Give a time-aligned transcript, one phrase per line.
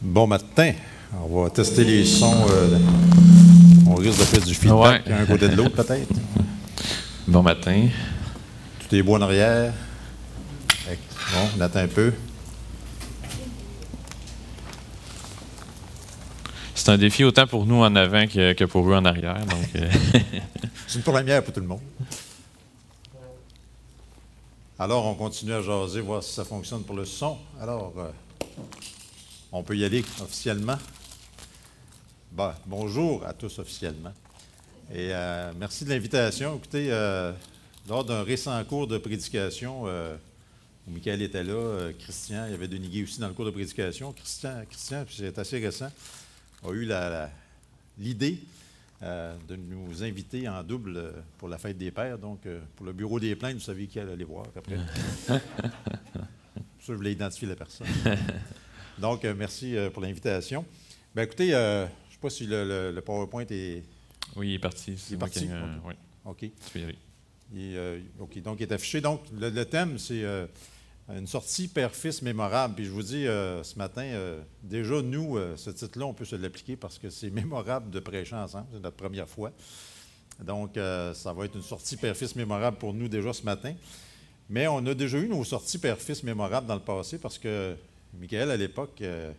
[0.00, 0.72] Bon matin.
[1.28, 2.46] On va tester les sons.
[2.50, 2.78] euh,
[3.86, 5.12] on risque de faire du feedback Ouais.
[5.12, 6.08] un côté de l'autre, peut-être.
[7.28, 7.88] Bon matin.
[8.80, 9.72] Tout est beau en arrière.
[10.86, 12.12] Bon, on attend un peu.
[16.74, 19.36] C'est un défi autant pour nous en avant que, que pour eux en arrière.
[19.76, 19.90] Euh,
[20.86, 21.80] C'est une première pour tout le monde.
[24.78, 27.36] Alors, on continue à jaser, voir si ça fonctionne pour le son.
[27.60, 28.10] Alors, euh,
[29.52, 30.78] on peut y aller officiellement.
[32.32, 34.12] Bon, bonjour à tous officiellement.
[34.92, 36.56] Et euh, merci de l'invitation.
[36.56, 37.32] Écoutez, euh,
[37.88, 40.16] lors d'un récent cours de prédication, euh,
[40.86, 43.50] où Michael était là, Christian, il y avait Denis Guy aussi dans le cours de
[43.50, 44.12] prédication.
[44.12, 45.90] Christian, Christian puis c'est assez récent,
[46.64, 46.88] a eu
[47.98, 48.40] l'idée
[49.00, 52.18] de nous inviter en double pour la fête des pères.
[52.18, 52.40] Donc,
[52.76, 54.78] pour le bureau des plaintes, vous savez qui allait aller voir après.
[56.80, 57.86] je voulais identifier la personne.
[59.00, 60.64] Donc, euh, merci euh, pour l'invitation.
[61.14, 63.82] Ben, écoutez, euh, je ne sais pas si le, le- le PowerPoint est.
[64.36, 64.96] oui, il est parti.
[65.10, 65.40] Il est parti?
[65.40, 65.82] qui- euh, Ok.
[65.86, 66.38] oui, OK.
[66.40, 66.98] tu peux y aller.
[67.52, 69.00] Il est, euh, OK, donc il est affiché.
[69.00, 70.22] Donc, le, le thème, c'est
[71.08, 72.74] une sortie père-fils mémorable.
[72.74, 74.06] Puis je vous dis, ce matin,
[74.62, 78.66] déjà, nous, ce titre-là, on peut se l'appliquer parce que c'est mémorable de prêcher ensemble.
[78.72, 79.52] C'est notre première fois.
[80.44, 83.74] Donc, ça va être une sortie père-fils mémorable pour nous déjà ce matin.
[84.50, 87.74] Mais on a déjà eu nos sorties père-fils mémorables dans le passé parce que
[88.14, 89.32] Michael, à l'époque, euh,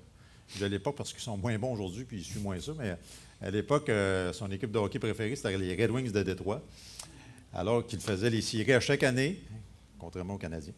[0.62, 2.96] à l'époque parce qu'ils sont moins bons aujourd'hui, puis il suit moins ça, mais
[3.42, 6.62] à l'époque, euh, son équipe de hockey préférée, c'était les Red Wings de Détroit
[7.54, 9.42] alors qu'il faisait les séries à chaque année,
[9.98, 10.74] contrairement aux Canadiens.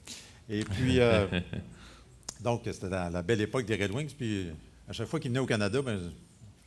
[0.47, 1.25] Et puis, euh,
[2.41, 4.13] donc, c'était dans la belle époque des Red Wings.
[4.17, 4.47] Puis,
[4.87, 5.99] à chaque fois qu'il venait au Canada, ben,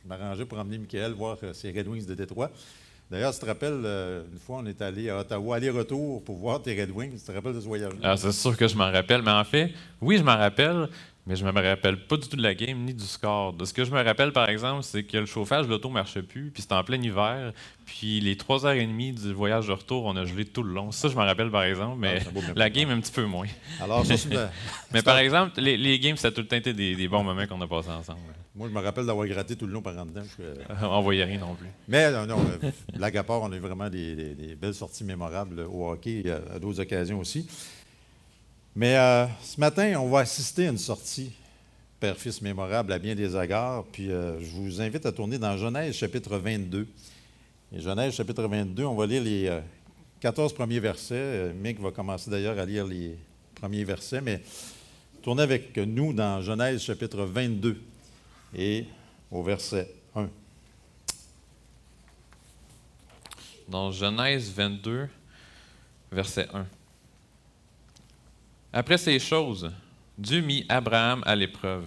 [0.03, 2.51] je m'arrangeais pour emmener Michael voir euh, ces Red Wings de Détroit.
[3.09, 3.85] D'ailleurs, tu te rappelles,
[4.31, 7.17] une fois, on est allé à Ottawa, aller-retour pour voir tes Red Wings.
[7.17, 7.99] Tu te rappelles de ce voyage-là?
[8.01, 9.21] Ah, c'est sûr que je m'en rappelle.
[9.21, 10.89] Mais en fait, oui, je m'en rappelle,
[11.27, 13.53] mais je ne me rappelle pas du tout de la game ni du score.
[13.53, 15.93] De ce que je me rappelle, par exemple, c'est que le chauffage de l'auto ne
[15.95, 17.51] marchait plus, puis c'était en plein hiver.
[17.85, 20.73] Puis les trois heures et demie du voyage de retour, on a gelé tout le
[20.73, 20.91] long.
[20.91, 23.47] Ça, je m'en rappelle, par exemple, mais Ah, la game, un petit peu moins.
[23.81, 24.15] Alors, ça,
[24.93, 27.23] Mais par exemple, les, les games, ça a tout le temps été des, des bons
[27.23, 28.19] moments qu'on a passés ensemble.
[28.55, 30.23] moi, je me rappelle d'avoir gratté tout le long par en dedans.
[30.37, 31.67] Je- On voyait rien non plus.
[31.87, 34.73] Mais non, non, euh, blague à part, on a eu vraiment des, des- des belles
[34.75, 37.47] sorties mémorables au hockey à, à d'autres occasions aussi.
[38.75, 41.31] Mais euh, ce matin, on va assister à une sortie
[41.99, 43.85] père-fils mémorable à bien des agards.
[43.85, 46.87] Puis euh, je vous invite à tourner dans Genèse chapitre 22.
[47.73, 49.61] Et Genèse chapitre 22, on va lire les euh,
[50.19, 51.15] 14 premiers versets.
[51.15, 53.17] Euh, Mick va commencer d'ailleurs à lire les
[53.55, 54.41] premiers versets, mais
[55.21, 57.81] tournez avec nous dans Genèse chapitre 22
[58.55, 58.85] et
[59.31, 60.29] au verset 1.
[63.67, 65.07] Dans Genèse 22,
[66.11, 66.65] verset 1.
[68.77, 69.71] Après ces choses,
[70.17, 71.85] Dieu mit Abraham à l'épreuve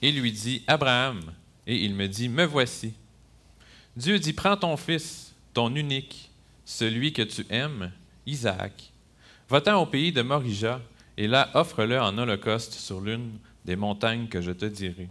[0.00, 1.20] et lui dit, Abraham,
[1.66, 2.94] et il me dit, Me voici.
[3.96, 6.30] Dieu dit, Prends ton fils, ton unique,
[6.64, 7.90] celui que tu aimes,
[8.24, 8.92] Isaac.
[9.48, 10.80] Va-t'en au pays de Morija,
[11.16, 13.32] et là offre-le en holocauste sur l'une
[13.64, 15.08] des montagnes que je te dirai.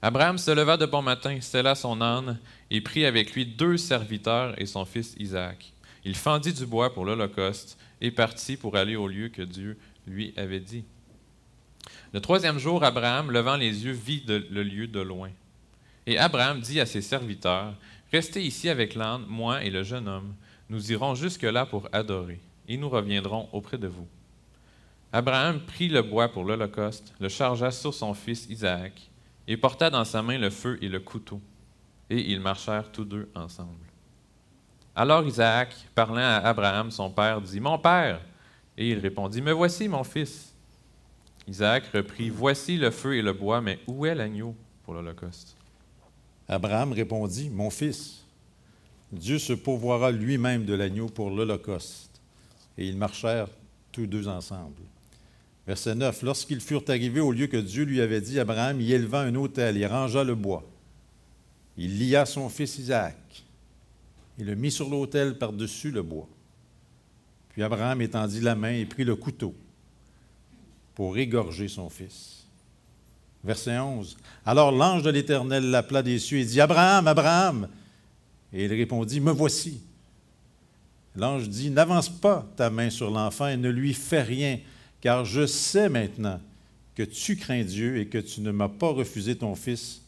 [0.00, 2.38] Abraham se leva de bon matin, sella son âne,
[2.70, 5.72] et prit avec lui deux serviteurs et son fils Isaac.
[6.04, 10.32] Il fendit du bois pour l'Holocauste et partit pour aller au lieu que Dieu lui
[10.36, 10.84] avait dit.
[12.12, 15.30] Le troisième jour, Abraham, levant les yeux, vit le lieu de loin.
[16.06, 17.74] Et Abraham dit à ses serviteurs,
[18.10, 20.34] Restez ici avec l'âne, moi et le jeune homme.
[20.70, 24.08] Nous irons jusque-là pour adorer, et nous reviendrons auprès de vous.
[25.12, 29.10] Abraham prit le bois pour l'Holocauste, le chargea sur son fils Isaac,
[29.46, 31.40] et porta dans sa main le feu et le couteau.
[32.10, 33.87] Et ils marchèrent tous deux ensemble.
[35.00, 38.20] Alors Isaac, parlant à Abraham, son père, dit, Mon père.
[38.76, 40.52] Et il répondit, Me voici, mon fils.
[41.46, 45.56] Isaac reprit, Voici le feu et le bois, mais où est l'agneau pour l'Holocauste?
[46.48, 48.24] Abraham répondit, Mon fils,
[49.12, 52.20] Dieu se pourvoira lui-même de l'agneau pour l'Holocauste.
[52.76, 53.50] Et ils marchèrent
[53.92, 54.82] tous deux ensemble.
[55.64, 56.22] Verset 9.
[56.22, 59.76] Lorsqu'ils furent arrivés au lieu que Dieu lui avait dit, Abraham y éleva un autel
[59.76, 60.64] et rangea le bois.
[61.76, 63.44] Il lia son fils Isaac
[64.38, 66.28] et le mit sur l'autel par-dessus le bois.
[67.50, 69.54] Puis Abraham étendit la main et prit le couteau
[70.94, 72.46] pour égorger son fils.
[73.44, 74.16] Verset 11.
[74.44, 77.68] Alors l'ange de l'Éternel l'appela des cieux et dit, Abraham, Abraham.
[78.52, 79.80] Et il répondit, Me voici.
[81.14, 84.58] L'ange dit, N'avance pas ta main sur l'enfant et ne lui fais rien,
[85.00, 86.40] car je sais maintenant
[86.94, 90.02] que tu crains Dieu et que tu ne m'as pas refusé ton fils,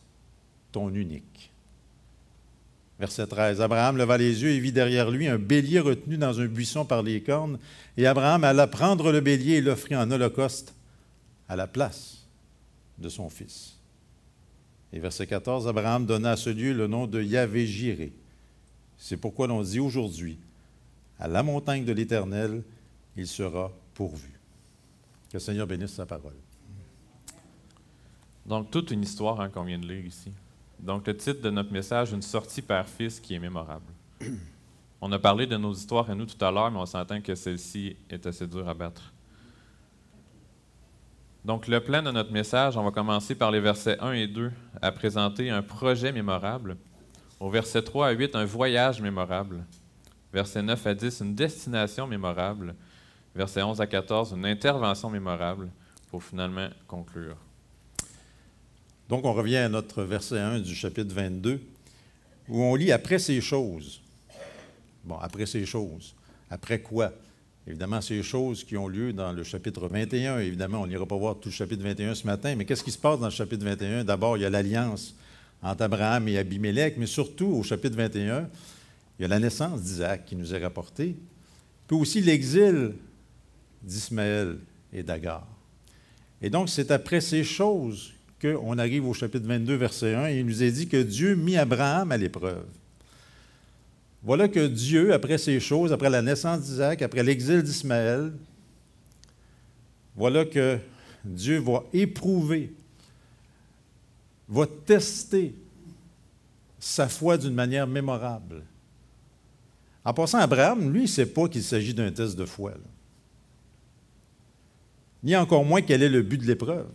[0.72, 1.49] ton unique.
[3.00, 3.62] Verset 13.
[3.62, 7.02] Abraham leva les yeux et vit derrière lui un bélier retenu dans un buisson par
[7.02, 7.58] les cornes,
[7.96, 10.74] et Abraham alla prendre le bélier et l'offrit en holocauste
[11.48, 12.26] à la place
[12.98, 13.78] de son fils.
[14.92, 18.12] Et verset 14, Abraham donna à ce lieu le nom de Yahvé Jiré.
[18.98, 20.38] C'est pourquoi l'on dit aujourd'hui,
[21.18, 22.62] à la montagne de l'Éternel,
[23.16, 24.38] il sera pourvu.
[25.30, 26.36] Que le Seigneur bénisse sa parole.
[28.44, 30.32] Donc, toute une histoire hein, qu'on vient de lire ici.
[30.82, 33.92] Donc, le titre de notre message, Une sortie père-fils qui est mémorable.
[35.00, 37.34] On a parlé de nos histoires à nous tout à l'heure, mais on s'entend que
[37.34, 39.14] celle-ci est assez dure à battre.
[41.42, 44.52] Donc, le plan de notre message, on va commencer par les versets 1 et 2
[44.82, 46.76] à présenter un projet mémorable.
[47.38, 49.64] Au verset 3 à 8, un voyage mémorable.
[50.34, 52.74] Verset 9 à 10, une destination mémorable.
[53.34, 55.70] Verset 11 à 14, une intervention mémorable
[56.10, 57.36] pour finalement conclure.
[59.10, 61.60] Donc, on revient à notre verset 1 du chapitre 22,
[62.48, 64.00] où on lit après ces choses.
[65.02, 66.14] Bon, après ces choses.
[66.48, 67.12] Après quoi?
[67.66, 70.38] Évidemment, ces choses qui ont lieu dans le chapitre 21.
[70.38, 72.98] Évidemment, on n'ira pas voir tout le chapitre 21 ce matin, mais qu'est-ce qui se
[72.98, 74.04] passe dans le chapitre 21?
[74.04, 75.16] D'abord, il y a l'alliance
[75.60, 78.48] entre Abraham et Abimelech, mais surtout au chapitre 21,
[79.18, 81.16] il y a la naissance d'Isaac qui nous est rapportée,
[81.88, 82.92] puis aussi l'exil
[83.82, 84.58] d'Ismaël
[84.92, 85.48] et d'Agar.
[86.40, 90.46] Et donc, c'est après ces choses qu'on arrive au chapitre 22, verset 1, et il
[90.46, 92.64] nous est dit que Dieu mit Abraham à l'épreuve.
[94.22, 98.32] Voilà que Dieu, après ces choses, après la naissance d'Isaac, après l'exil d'Ismaël,
[100.14, 100.78] voilà que
[101.24, 102.72] Dieu va éprouver,
[104.48, 105.54] va tester
[106.78, 108.62] sa foi d'une manière mémorable.
[110.04, 112.72] En passant, Abraham, lui, il ne sait pas qu'il s'agit d'un test de foi.
[115.22, 116.86] Ni encore moins quel est le but de l'épreuve.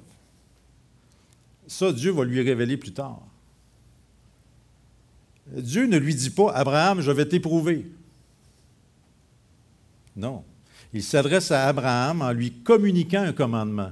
[1.68, 3.22] Ça, Dieu va lui révéler plus tard.
[5.48, 7.92] Dieu ne lui dit pas, Abraham, je vais t'éprouver.
[10.16, 10.44] Non.
[10.94, 13.92] Il s'adresse à Abraham en lui communiquant un commandement.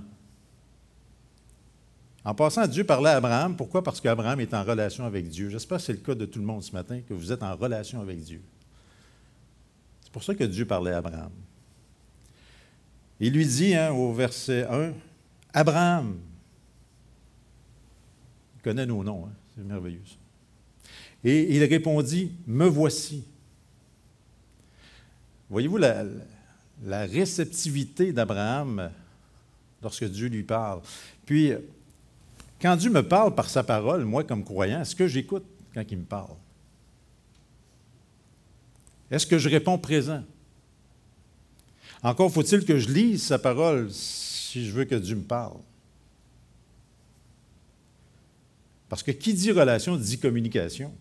[2.26, 3.58] En passant, Dieu parlait à Abraham.
[3.58, 3.84] Pourquoi?
[3.84, 5.50] Parce qu'Abraham est en relation avec Dieu.
[5.50, 7.56] J'espère que c'est le cas de tout le monde ce matin, que vous êtes en
[7.56, 8.42] relation avec Dieu.
[10.02, 11.32] C'est pour ça que Dieu parlait à Abraham.
[13.20, 14.94] Il lui dit hein, au verset 1,
[15.54, 16.18] Abraham,
[18.64, 20.02] connaît nos noms, hein, c'est merveilleux.
[21.24, 23.24] Et il répondit, Me voici.
[25.50, 26.06] Voyez-vous la,
[27.06, 28.92] réceptivité d'Abraham
[29.82, 30.82] lorsque Dieu lui parle?
[31.26, 31.52] Puis,
[32.62, 35.98] quand Dieu me parle par sa parole, moi comme croyant, est-ce que j'écoute quand il
[36.00, 36.36] me parle?
[39.12, 40.24] Est-ce que je réponds présent?
[42.02, 45.58] Encore faut-il que je lise sa parole si je veux que Dieu me parle.
[48.94, 50.94] Parce que qui dit relation dit communication.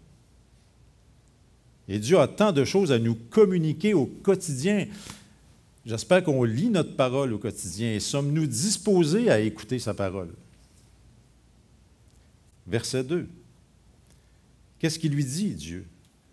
[1.87, 4.87] Et Dieu a tant de choses à nous communiquer au quotidien.
[5.85, 10.31] J'espère qu'on lit notre parole au quotidien et sommes-nous disposés à écouter sa parole?
[12.67, 13.29] Verset 2.
[14.79, 15.85] Qu'est-ce qu'il lui dit, Dieu?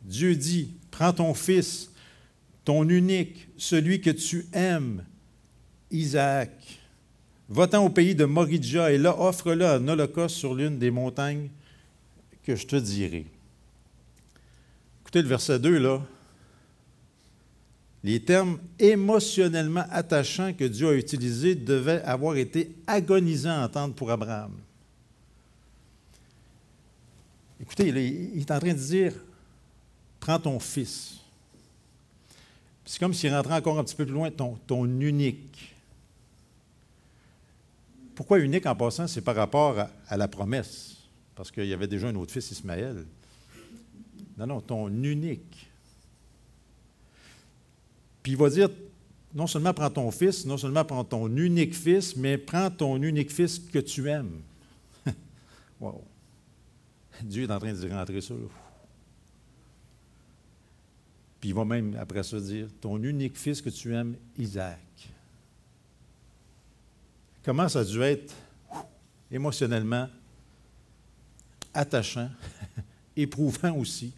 [0.03, 1.91] Dieu dit, prends ton fils,
[2.63, 5.03] ton unique, celui que tu aimes,
[5.91, 6.78] Isaac.
[7.49, 11.49] Va-t'en au pays de Moridja et là, offre-le un holocauste sur l'une des montagnes
[12.43, 13.25] que je te dirai.
[15.01, 16.01] Écoutez le verset 2, là.
[18.03, 24.11] Les termes émotionnellement attachants que Dieu a utilisés devaient avoir été agonisants à entendre pour
[24.11, 24.53] Abraham.
[27.59, 29.13] Écoutez, il est en train de dire
[30.19, 31.15] Prends ton fils.
[32.85, 35.68] C'est comme s'il rentrait encore un petit peu plus loin, ton, ton unique.
[38.19, 40.97] Pourquoi unique en passant C'est par rapport à, la promesse,
[41.35, 43.05] parce qu'il y avait déjà un autre fils, Ismaël.
[44.37, 45.69] Non, non, ton unique.
[48.21, 48.67] Puis il va dire,
[49.33, 53.31] non seulement prends ton fils, non seulement prends ton unique fils, mais prends ton unique
[53.31, 54.41] fils que tu aimes.
[55.79, 56.03] wow.
[57.23, 58.33] Dieu est en train de rentrer ça.
[61.39, 64.88] Puis il va même après ça dire, ton unique fils que tu aimes, Isaac.
[67.49, 68.31] Comment ça a dû être
[69.31, 70.07] émotionnellement
[71.73, 72.29] attachant,
[73.17, 74.13] éprouvant aussi,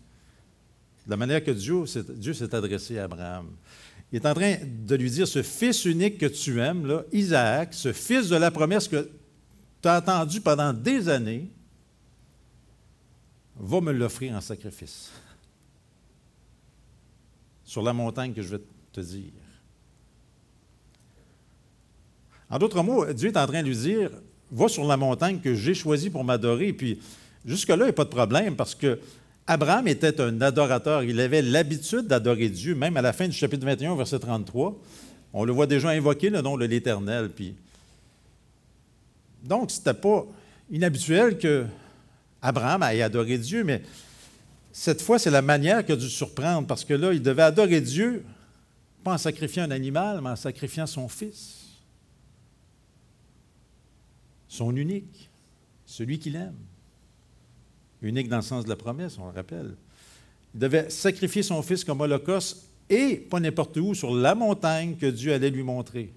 [1.08, 3.52] la manière que Dieu, s'est adressé à Abraham.
[4.12, 7.94] Il est en train de lui dire, ce fils unique que tu aimes, Isaac, ce
[7.94, 9.10] fils de la promesse que
[9.82, 11.50] tu as attendu pendant des années,
[13.56, 15.10] va me l'offrir en sacrifice
[17.64, 19.32] sur la montagne que je vais te dire.
[22.52, 24.12] En d'autres mots, Dieu est en train de lui dire,
[24.52, 26.74] va sur la montagne que j'ai choisie pour m'adorer.
[26.74, 27.00] Puis
[27.46, 29.00] jusque-là, il n'y a pas de problème parce que
[29.48, 31.04] Abraham était un adorateur.
[31.04, 34.78] Il avait l'habitude d'adorer Dieu, même à la fin du chapitre 21, verset 33.
[35.34, 37.32] On le voit déjà invoquer le nom de l'Éternel.
[39.44, 40.26] Donc, ce n'était pas
[40.70, 41.66] inhabituel que
[42.42, 43.82] Abraham ait adoré Dieu, mais
[44.74, 48.24] cette fois, c'est la manière a dû surprendre, parce que là, il devait adorer Dieu,
[49.04, 51.61] pas en sacrifiant un animal, mais en sacrifiant son fils,
[54.52, 55.30] son unique,
[55.86, 56.58] celui qu'il aime.
[58.02, 59.78] Unique dans le sens de la promesse, on le rappelle.
[60.54, 65.06] Il devait sacrifier son fils comme holocauste et pas n'importe où, sur la montagne que
[65.06, 66.12] Dieu allait lui montrer.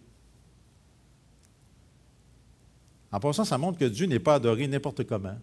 [3.13, 5.39] En passant, ça montre que Dieu n'est pas adoré n'importe comment,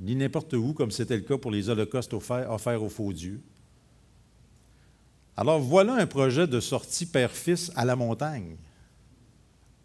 [0.00, 3.42] ni n'importe où, comme c'était le cas pour les holocaustes offerts, aux faux dieux.
[5.36, 8.56] Alors voilà un projet de sortie père-fils à la montagne,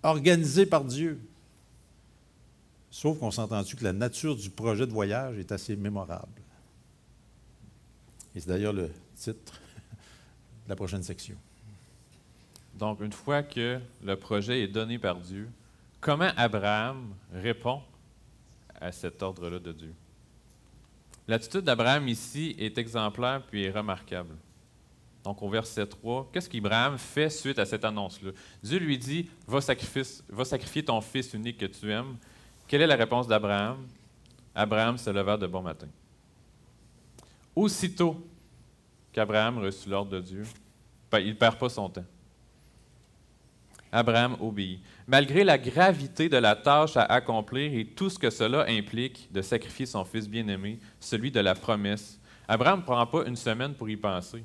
[0.05, 1.19] organisé par Dieu.
[2.91, 6.41] Sauf qu'on s'est entendu que la nature du projet de voyage est assez mémorable.
[8.33, 9.59] Et c'est d'ailleurs le titre
[10.65, 11.35] de la prochaine section.
[12.75, 15.49] Donc, une fois que le projet est donné par Dieu,
[16.01, 17.81] comment Abraham répond
[18.79, 19.93] à cet ordre-là de Dieu?
[21.27, 24.35] L'attitude d'Abraham ici est exemplaire puis est remarquable.
[25.25, 28.29] Donc, au verset 3, qu'est-ce qu'Abraham fait suite à cette annonce-là?
[28.61, 29.59] Dieu lui dit va,
[30.29, 32.15] va sacrifier ton fils unique que tu aimes.
[32.67, 33.87] Quelle est la réponse d'Abraham?
[34.53, 35.87] Abraham se leva de bon matin.
[37.55, 38.23] Aussitôt
[39.11, 40.43] qu'Abraham reçut l'ordre de Dieu,
[41.11, 42.05] ben, il ne perd pas son temps.
[43.91, 44.79] Abraham obéit.
[45.07, 49.41] Malgré la gravité de la tâche à accomplir et tout ce que cela implique de
[49.41, 53.89] sacrifier son fils bien-aimé, celui de la promesse, Abraham ne prend pas une semaine pour
[53.89, 54.43] y penser.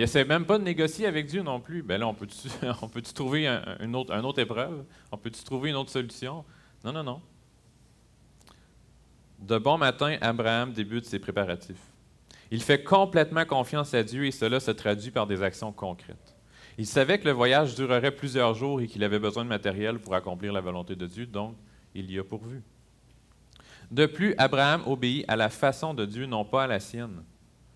[0.00, 1.82] Il n'essaie même pas de négocier avec Dieu non plus.
[1.82, 2.48] Ben là, on peut-tu
[2.90, 3.46] peut trouver
[3.80, 4.82] une, autre, une autre épreuve?
[5.12, 6.42] On peut-tu trouver une autre solution?
[6.82, 7.20] Non, non, non.
[9.40, 11.82] De bon matin, Abraham débute ses préparatifs.
[12.50, 16.34] Il fait complètement confiance à Dieu et cela se traduit par des actions concrètes.
[16.78, 20.14] Il savait que le voyage durerait plusieurs jours et qu'il avait besoin de matériel pour
[20.14, 21.56] accomplir la volonté de Dieu, donc
[21.94, 22.62] il y a pourvu.
[23.90, 27.22] De plus, Abraham obéit à la façon de Dieu, non pas à la sienne.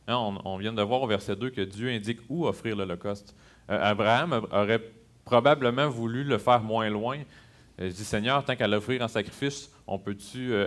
[0.07, 3.35] Hein, on, vient de voir au verset 2 que Dieu indique où offrir l'Holocauste.
[3.71, 4.83] Euh, Abraham aurait
[5.25, 7.19] probablement voulu le faire moins loin.
[7.81, 10.67] Euh, je dis, Seigneur, tant qu'à l'offrir en sacrifice, on peut-tu euh,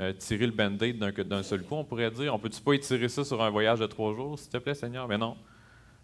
[0.00, 2.34] euh, tirer le band-aid d'un seul coup, on pourrait dire?
[2.34, 5.08] On peut-tu pas étirer ça sur un voyage de trois jours, s'il te plaît, Seigneur?
[5.08, 5.36] Mais non.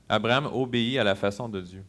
[0.09, 1.85] Abraham obéit à la façon de Dieu.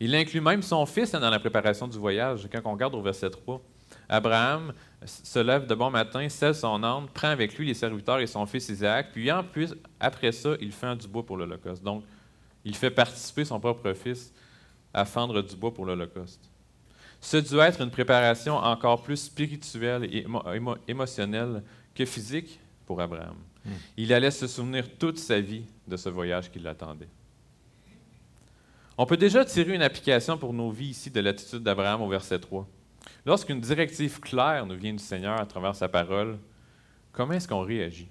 [0.00, 2.48] Il inclut même son fils dans la préparation du voyage.
[2.50, 3.62] Quand on regarde au verset 3,
[4.08, 4.72] Abraham
[5.06, 8.46] se lève de bon matin, scelle son âne, prend avec lui les serviteurs et son
[8.46, 11.82] fils Isaac, puis en plus, après ça, il fait du bois pour l'Holocauste.
[11.82, 12.04] Donc,
[12.64, 14.32] il fait participer son propre fils
[14.92, 16.50] à fendre du bois pour l'Holocauste.
[17.20, 20.26] Ce doit être une préparation encore plus spirituelle et
[20.86, 21.62] émotionnelle
[21.94, 23.36] que physique pour Abraham.
[23.64, 23.70] Hmm.
[23.96, 27.08] Il allait se souvenir toute sa vie de ce voyage qui l'attendait.
[28.96, 32.38] On peut déjà tirer une application pour nos vies ici de l'attitude d'Abraham au verset
[32.38, 32.66] 3.
[33.26, 36.38] Lorsqu'une directive claire nous vient du Seigneur à travers sa parole,
[37.12, 38.08] comment est-ce qu'on réagit?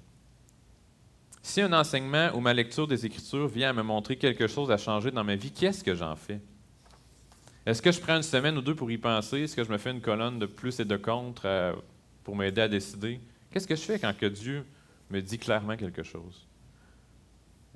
[1.42, 4.78] Si un enseignement ou ma lecture des Écritures vient à me montrer quelque chose à
[4.78, 6.40] changer dans ma vie, qu'est-ce que j'en fais?
[7.66, 9.42] Est-ce que je prends une semaine ou deux pour y penser?
[9.42, 11.74] Est-ce que je me fais une colonne de plus et de contre euh,
[12.24, 13.20] pour m'aider à décider?
[13.52, 14.66] Qu'est-ce que je fais quand que Dieu
[15.10, 16.48] me dit clairement quelque chose?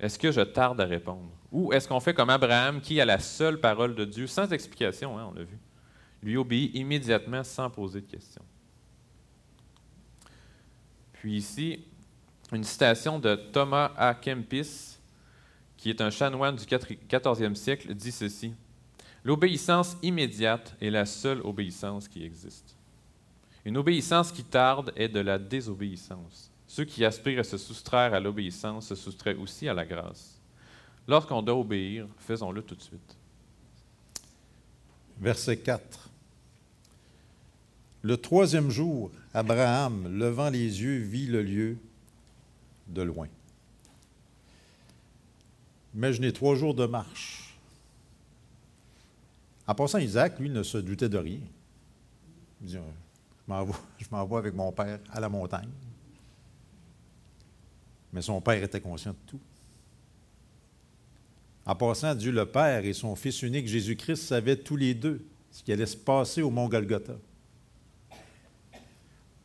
[0.00, 1.30] Est-ce que je tarde à répondre?
[1.52, 5.18] Ou est-ce qu'on fait comme Abraham qui, a la seule parole de Dieu, sans explication,
[5.18, 5.58] hein, on l'a vu,
[6.22, 8.44] lui obéit immédiatement sans poser de questions?
[11.12, 11.84] Puis ici,
[12.52, 14.14] une citation de Thomas A.
[14.14, 14.98] Kempis,
[15.76, 18.54] qui est un chanoine du 14e siècle, dit ceci.
[19.24, 22.76] L'obéissance immédiate est la seule obéissance qui existe.
[23.64, 26.50] Une obéissance qui tarde est de la désobéissance.
[26.66, 30.40] Ceux qui aspirent à se soustraire à l'obéissance se soustraient aussi à la grâce.
[31.06, 33.16] Lorsqu'on doit obéir, faisons-le tout de suite.
[35.18, 36.07] Verset 4.
[38.02, 41.78] Le troisième jour, Abraham, levant les yeux, vit le lieu
[42.86, 43.28] de loin.
[45.94, 47.48] Imaginez trois jours de marche
[49.68, 51.40] en passant, Isaac, lui, ne se doutait de rien.
[52.62, 55.68] Il dit, je m'en avec mon père à la montagne.
[58.14, 59.40] Mais son père était conscient de tout.
[61.66, 65.62] En passant, Dieu le Père et son Fils unique Jésus-Christ savaient tous les deux ce
[65.62, 67.16] qui allait se passer au mont Golgotha.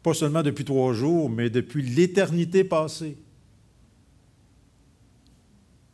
[0.04, 3.18] Pas seulement depuis trois jours, mais depuis l'éternité passée.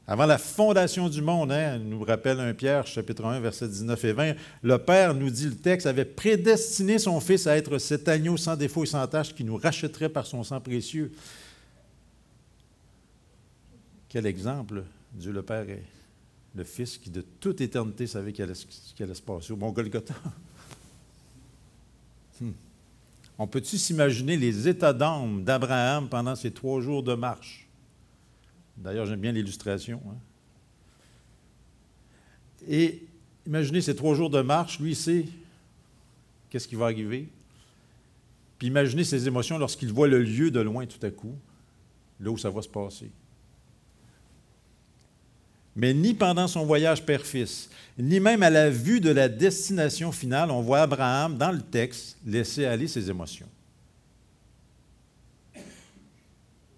[0.07, 4.13] Avant la fondation du monde, hein, nous rappelle un Pierre, chapitre 1, versets 19 et
[4.13, 8.35] 20, le Père, nous dit le texte, avait prédestiné son Fils à être cet agneau
[8.35, 11.11] sans défaut et sans tâche qui nous rachèterait par son sang précieux.
[14.09, 15.83] Quel exemple, Dieu le Père est
[16.55, 18.53] le Fils qui de toute éternité savait qu'il allait,
[18.99, 20.15] allait, se passer au Mont Golgotha.
[22.41, 22.51] Hmm.
[23.41, 27.69] On peut-tu s'imaginer les états d'âme d'Abraham pendant ces trois jours de marche?
[28.75, 30.01] D'ailleurs, j'aime bien l'illustration.
[30.07, 30.17] Hein.
[32.67, 33.01] Et
[33.47, 35.25] imaginez ces trois jours de marche, lui, sait
[36.49, 37.29] qu'est-ce qui va arriver.
[38.57, 41.37] Puis imaginez ses émotions lorsqu'il voit le lieu de loin tout à coup,
[42.19, 43.09] là où ça va se passer.
[45.75, 50.51] Mais ni pendant son voyage père-fils, ni même à la vue de la destination finale,
[50.51, 53.47] on voit Abraham, dans le texte, laisser aller ses émotions.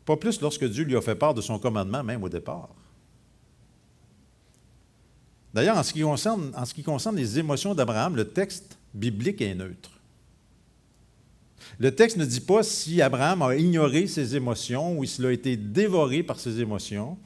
[0.06, 2.70] Pas plus lorsque Dieu lui a fait part de son commandement, même au départ.
[5.54, 5.94] D'ailleurs, en, ce
[6.74, 9.92] qui concerne, les émotions d'Abraham, le texte biblique est neutre.
[11.78, 15.58] Le texte ne dit pas si Abraham a ignoré ses émotions ou s'il a été
[15.58, 17.18] dévoré par ses émotions.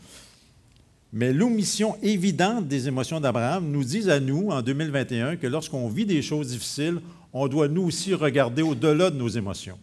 [1.15, 6.05] Mais l'omission évidente des émotions d'Abraham nous dit à nous, en 2021, que lorsqu'on vit
[6.05, 6.99] des choses difficiles,
[7.31, 9.79] on doit nous aussi regarder au-delà de nos émotions.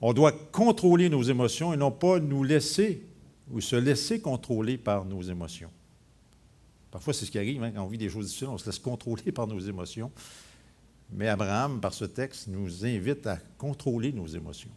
[0.00, 3.04] On doit contrôler nos émotions et non pas nous laisser
[3.50, 5.70] ou se laisser contrôler par nos émotions.
[6.90, 8.78] Parfois, c'est ce qui arrive hein, quand on vit des choses difficiles, on se laisse
[8.78, 10.10] contrôler par nos émotions.
[11.12, 14.70] Mais Abraham, par ce texte, nous invite à contrôler nos émotions.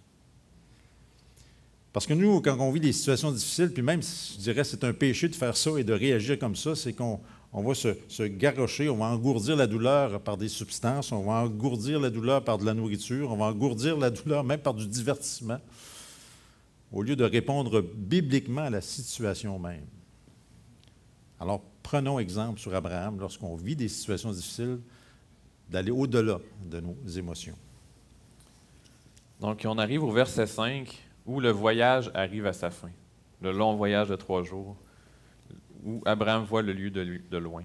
[1.93, 4.93] Parce que nous, quand on vit des situations difficiles, puis même, je dirais, c'est un
[4.93, 7.19] péché de faire ça et de réagir comme ça, c'est qu'on
[7.53, 11.99] va se, se, garrocher, on va engourdir la douleur par des substances, on va engourdir
[11.99, 15.59] la douleur par de la nourriture, on va engourdir la douleur même par du divertissement,
[16.91, 19.85] au lieu de répondre bibliquement à la situation même.
[21.39, 24.79] Alors, prenons exemple sur Abraham lorsqu'on vit des situations difficiles,
[25.69, 27.55] d'aller au-delà de nos émotions.
[29.39, 32.91] Donc, on arrive au verset 5 où le voyage arrive à sa fin,
[33.41, 34.75] le long voyage de trois jours,
[35.85, 37.63] où Abraham voit le lieu de, de loin.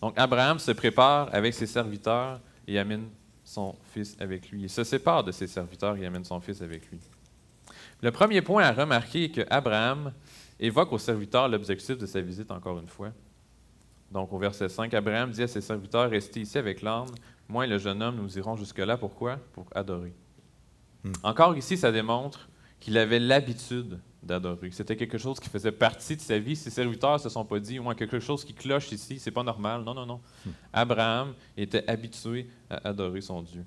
[0.00, 3.08] Donc, Abraham se prépare avec ses serviteurs et amène
[3.44, 4.62] son fils avec lui.
[4.62, 6.98] Il se sépare de ses serviteurs et amène son fils avec lui.
[8.02, 10.12] Le premier point à remarquer est que Abraham
[10.60, 13.10] évoque aux serviteurs l'objectif de sa visite encore une fois.
[14.10, 17.08] Donc au verset 5, Abraham dit à ses serviteurs, restez ici avec l'âne,
[17.48, 18.96] moi et le jeune homme, nous irons jusque-là.
[18.96, 19.36] Pourquoi?
[19.52, 20.14] Pour adorer.
[21.04, 21.12] Hmm.
[21.22, 22.48] Encore ici, ça démontre
[22.80, 24.70] qu'il avait l'habitude d'adorer.
[24.70, 26.56] C'était quelque chose qui faisait partie de sa vie.
[26.56, 29.42] Ses serviteurs ne se sont pas dit, moi, quelque chose qui cloche ici, c'est pas
[29.42, 29.82] normal.
[29.84, 30.20] Non, non, non.
[30.44, 30.50] Hmm.
[30.72, 33.64] Abraham était habitué à adorer son Dieu.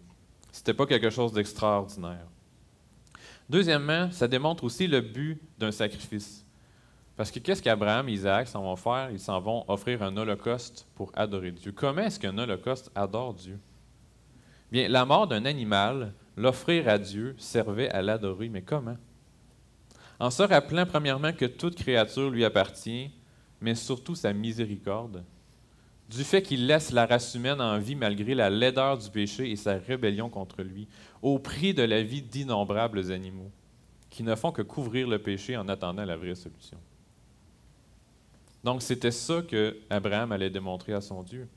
[0.51, 2.27] C'était pas quelque chose d'extraordinaire.
[3.49, 6.45] Deuxièmement, ça démontre aussi le but d'un sacrifice.
[7.15, 9.09] Parce que qu'est-ce qu'Abraham et Isaac s'en vont faire?
[9.11, 11.71] Ils s'en vont offrir un holocauste pour adorer Dieu.
[11.71, 13.59] Comment est-ce qu'un holocauste adore Dieu?
[14.71, 18.95] Bien, la mort d'un animal, l'offrir à Dieu, servait à l'adorer, mais comment?
[20.21, 23.11] En se rappelant premièrement que toute créature lui appartient,
[23.59, 25.25] mais surtout sa miséricorde,
[26.09, 29.57] du fait qu'il laisse la race humaine en vie malgré la laideur du péché et
[29.57, 30.87] sa rébellion contre lui,
[31.21, 33.51] au prix de la vie d'innombrables animaux,
[34.09, 36.77] qui ne font que couvrir le péché en attendant la vraie solution.
[38.63, 41.49] Donc c'était ça que Abraham allait démontrer à son Dieu.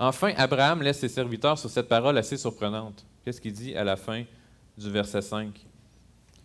[0.00, 3.06] Enfin, Abraham laisse ses serviteurs sur cette parole assez surprenante.
[3.24, 4.24] Qu'est-ce qu'il dit à la fin
[4.76, 5.66] du verset 5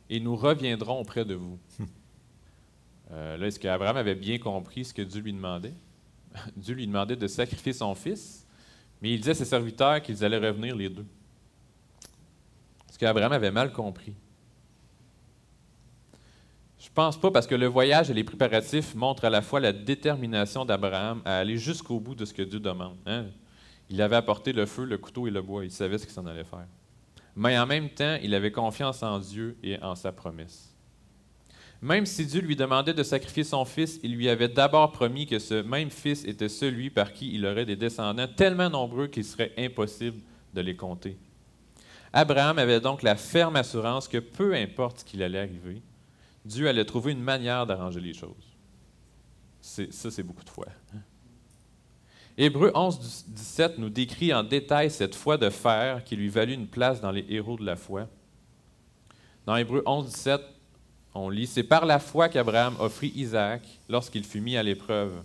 [0.10, 1.60] Et nous reviendrons auprès de vous.
[3.10, 5.74] Euh, là, est-ce qu'Abraham avait bien compris ce que Dieu lui demandait?
[6.58, 8.46] Dieu lui demandait de sacrifier son fils,
[9.02, 11.06] mais il disait à ses serviteurs qu'ils allaient revenir les deux.
[12.90, 14.14] Est-ce qu'Abraham avait mal compris?
[16.80, 19.72] Je pense pas parce que le voyage et les préparatifs montrent à la fois la
[19.72, 22.98] détermination d'Abraham à aller jusqu'au bout de ce que Dieu demande.
[23.06, 23.28] Hein?
[23.90, 25.64] Il avait apporté le feu, le couteau et le bois.
[25.64, 26.68] Il savait ce qu'il s'en allait faire.
[27.36, 30.74] Mais en même temps, il avait confiance en Dieu et en sa promesse.
[31.82, 35.38] Même si Dieu lui demandait de sacrifier son fils, il lui avait d'abord promis que
[35.38, 39.54] ce même fils était celui par qui il aurait des descendants tellement nombreux qu'il serait
[39.58, 40.20] impossible
[40.54, 41.18] de les compter.
[42.12, 45.84] Abraham avait donc la ferme assurance que peu importe ce qu'il allait arriver,
[46.44, 48.58] Dieu allait trouver une manière d'arranger les choses.
[49.62, 50.66] Ça, c'est beaucoup de foi.
[52.40, 56.68] Hébreu 11, 17 nous décrit en détail cette foi de fer qui lui valut une
[56.68, 58.08] place dans les héros de la foi.
[59.48, 60.42] Dans Hébreu 11, 17,
[61.16, 65.24] on lit C'est par la foi qu'Abraham offrit Isaac lorsqu'il fut mis à l'épreuve,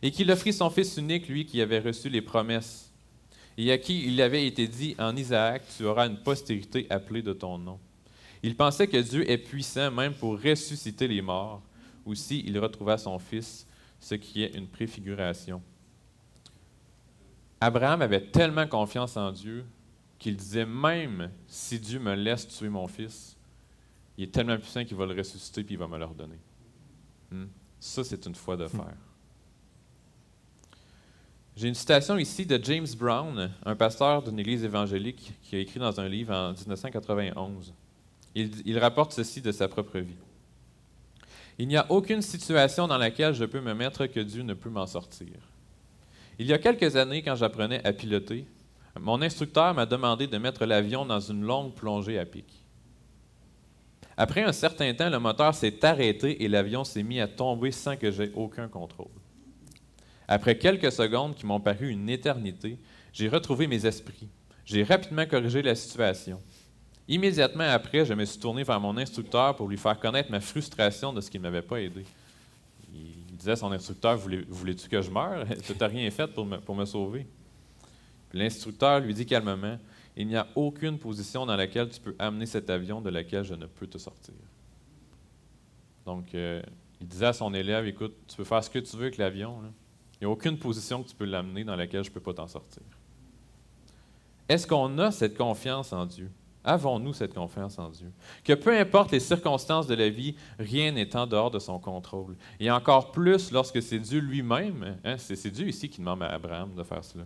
[0.00, 2.92] et qu'il offrit son fils unique, lui qui avait reçu les promesses,
[3.58, 7.32] et à qui il avait été dit En Isaac, tu auras une postérité appelée de
[7.32, 7.80] ton nom.
[8.44, 11.62] Il pensait que Dieu est puissant même pour ressusciter les morts.
[12.06, 13.66] Aussi, il retrouva son fils,
[13.98, 15.60] ce qui est une préfiguration.
[17.64, 19.64] Abraham avait tellement confiance en Dieu
[20.18, 23.38] qu'il disait même si Dieu me laisse tuer mon fils,
[24.18, 26.38] il est tellement puissant qu'il va le ressusciter puis il va me le redonner.
[27.30, 27.46] Hmm?
[27.80, 28.94] Ça, c'est une foi de fer.
[31.56, 35.80] J'ai une citation ici de James Brown, un pasteur d'une église évangélique qui a écrit
[35.80, 37.72] dans un livre en 1991.
[38.34, 40.18] Il, il rapporte ceci de sa propre vie.
[41.56, 44.70] Il n'y a aucune situation dans laquelle je peux me mettre que Dieu ne peut
[44.70, 45.53] m'en sortir.
[46.38, 48.46] Il y a quelques années, quand j'apprenais à piloter,
[48.98, 52.64] mon instructeur m'a demandé de mettre l'avion dans une longue plongée à pic.
[54.16, 57.96] Après un certain temps, le moteur s'est arrêté et l'avion s'est mis à tomber sans
[57.96, 59.10] que j'aie aucun contrôle.
[60.28, 62.78] Après quelques secondes qui m'ont paru une éternité,
[63.12, 64.28] j'ai retrouvé mes esprits.
[64.64, 66.40] J'ai rapidement corrigé la situation.
[67.06, 71.12] Immédiatement après, je me suis tourné vers mon instructeur pour lui faire connaître ma frustration
[71.12, 72.04] de ce qu'il ne m'avait pas aidé.
[73.44, 75.46] Disait à son instructeur Voulais-tu que je meure?
[75.66, 77.26] Tu n'as rien fait pour me, pour me sauver.
[78.32, 79.78] L'instructeur lui dit calmement
[80.16, 83.52] Il n'y a aucune position dans laquelle tu peux amener cet avion de laquelle je
[83.52, 84.32] ne peux te sortir.
[86.06, 86.62] Donc, euh,
[87.02, 89.58] il disait à son élève Écoute, tu peux faire ce que tu veux avec l'avion.
[90.14, 92.32] Il n'y a aucune position que tu peux l'amener dans laquelle je ne peux pas
[92.32, 92.82] t'en sortir.
[94.48, 96.30] Est-ce qu'on a cette confiance en Dieu?
[96.64, 98.10] Avons-nous cette confiance en Dieu?
[98.42, 102.36] Que peu importe les circonstances de la vie, rien n'est en dehors de son contrôle.
[102.58, 106.74] Et encore plus lorsque c'est Dieu lui-même, hein, c'est Dieu ici qui demande à Abraham
[106.74, 107.24] de faire cela.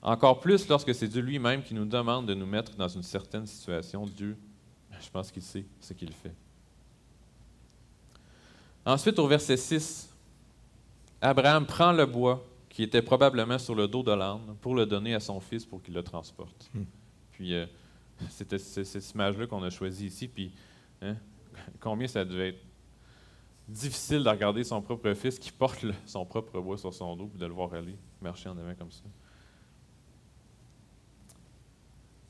[0.00, 3.46] Encore plus lorsque c'est Dieu lui-même qui nous demande de nous mettre dans une certaine
[3.46, 4.38] situation, Dieu,
[4.98, 6.34] je pense qu'il sait ce qu'il fait.
[8.86, 10.08] Ensuite, au verset 6,
[11.20, 15.14] Abraham prend le bois qui était probablement sur le dos de l'âne pour le donner
[15.14, 16.70] à son fils pour qu'il le transporte.
[16.74, 16.84] Hmm.
[17.32, 17.66] Puis, euh,
[18.30, 20.28] c'était cette image-là qu'on a choisie ici.
[20.28, 20.52] Puis,
[21.00, 21.16] hein,
[21.80, 22.64] combien ça devait être
[23.68, 27.38] difficile de regarder son propre fils qui porte son propre bois sur son dos, puis
[27.38, 29.04] de le voir aller marcher en avant comme ça.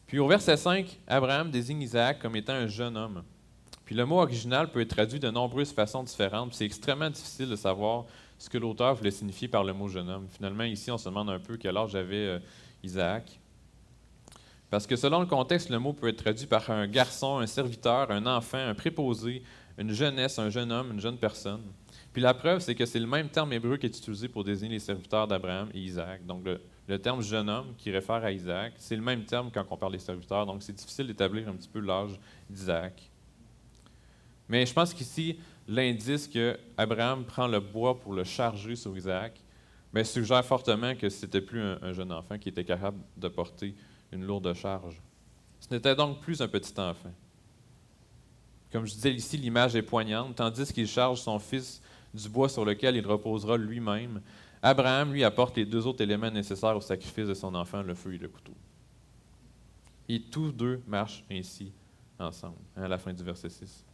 [0.07, 3.23] Puis au verset 5, Abraham désigne Isaac comme étant un jeune homme.
[3.85, 6.55] Puis le mot original peut être traduit de nombreuses façons différentes.
[6.55, 8.05] C'est extrêmement difficile de savoir
[8.39, 10.27] ce que l'auteur voulait signifier par le mot jeune homme.
[10.29, 12.39] Finalement, ici, on se demande un peu quel âge avait euh,
[12.83, 13.41] Isaac.
[14.73, 18.11] Parce que selon le contexte, le mot peut être traduit par un garçon, un serviteur,
[18.11, 19.43] un enfant, un préposé,
[19.77, 21.61] une jeunesse, un jeune homme, une jeune personne.
[22.11, 24.77] Puis la preuve, c'est que c'est le même terme hébreu qui est utilisé pour désigner
[24.77, 26.25] les serviteurs d'Abraham et Isaac.
[26.25, 26.47] Donc
[26.89, 29.93] le, terme jeune homme qui réfère à Isaac, c'est le même terme quand on parle
[29.93, 30.47] des serviteurs.
[30.47, 33.11] Donc c'est difficile d'établir un petit peu l'âge d'Isaac.
[34.49, 39.39] Mais je pense qu'ici, l'indice que Abraham prend le bois pour le charger sur Isaac
[39.95, 43.75] mais suggère fortement que ce n'était plus un jeune enfant qui était capable de porter
[44.13, 45.01] une lourde charge.
[45.61, 47.13] Ce n'était donc plus un petit enfant.
[48.71, 51.83] Comme je disais ici, l'image est poignante, tandis qu'il charge son fils
[52.15, 54.21] du bois sur lequel il reposera lui-même.
[54.63, 58.15] Abraham, lui, apporte les deux autres éléments nécessaires au sacrifice de son enfant, le feu
[58.15, 58.55] et le couteau.
[60.09, 61.73] Et tous deux marchent ainsi
[62.19, 63.85] ensemble, hein, à la fin du verset 6.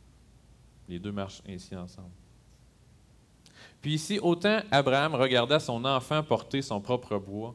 [0.89, 2.11] Les deux marchent ainsi ensemble.
[3.81, 7.55] Puis ici, autant Abraham regardait son enfant porter son propre bois,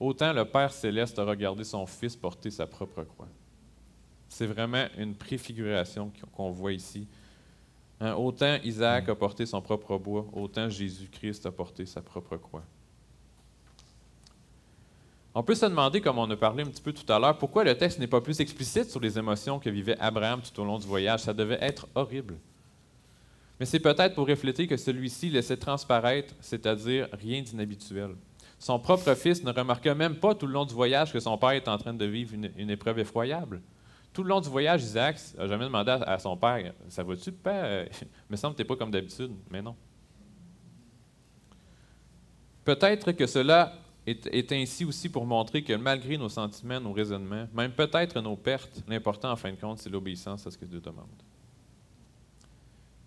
[0.00, 3.28] autant le Père céleste a regardé son Fils porter sa propre croix.
[4.28, 7.06] C'est vraiment une préfiguration qu'on voit ici.
[8.00, 12.64] Hein, autant Isaac a porté son propre bois, autant Jésus-Christ a porté sa propre croix.
[15.34, 17.62] On peut se demander, comme on a parlé un petit peu tout à l'heure, pourquoi
[17.62, 20.78] le texte n'est pas plus explicite sur les émotions que vivait Abraham tout au long
[20.78, 21.20] du voyage.
[21.20, 22.36] Ça devait être horrible.
[23.60, 28.16] Mais c'est peut-être pour refléter que celui-ci laissait transparaître, c'est-à-dire rien d'inhabituel.
[28.60, 31.52] Son propre fils ne remarqua même pas tout le long du voyage que son père
[31.52, 33.62] est en train de vivre une, épreuve effroyable.
[34.12, 37.88] Tout le long du voyage, Isaac n'a jamais demandé à, son père Ça va-tu, père?
[38.28, 39.32] Me semble que tu pas comme d'habitude.
[39.50, 39.74] Mais non.
[42.62, 43.72] Peut-être que cela
[44.06, 48.36] est, est, ainsi aussi pour montrer que malgré nos sentiments, nos raisonnements, même peut-être nos
[48.36, 51.06] pertes, l'important en fin de compte, c'est l'obéissance à ce que Dieu demande.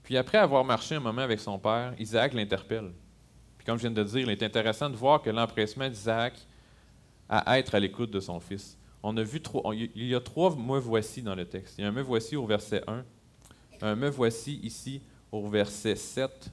[0.02, 2.92] Puis après avoir marché un moment avec son père, Isaac l'interpelle
[3.66, 6.34] comme je viens de dire, il est intéressant de voir que l'empressement d'Isaac
[7.30, 8.78] à être à l'écoute de son fils.
[9.02, 9.42] On a vu
[9.74, 11.76] il y a trois me voici dans le texte.
[11.78, 13.04] Il y a un me voici au verset 1,
[13.82, 16.52] un me voici ici au verset 7,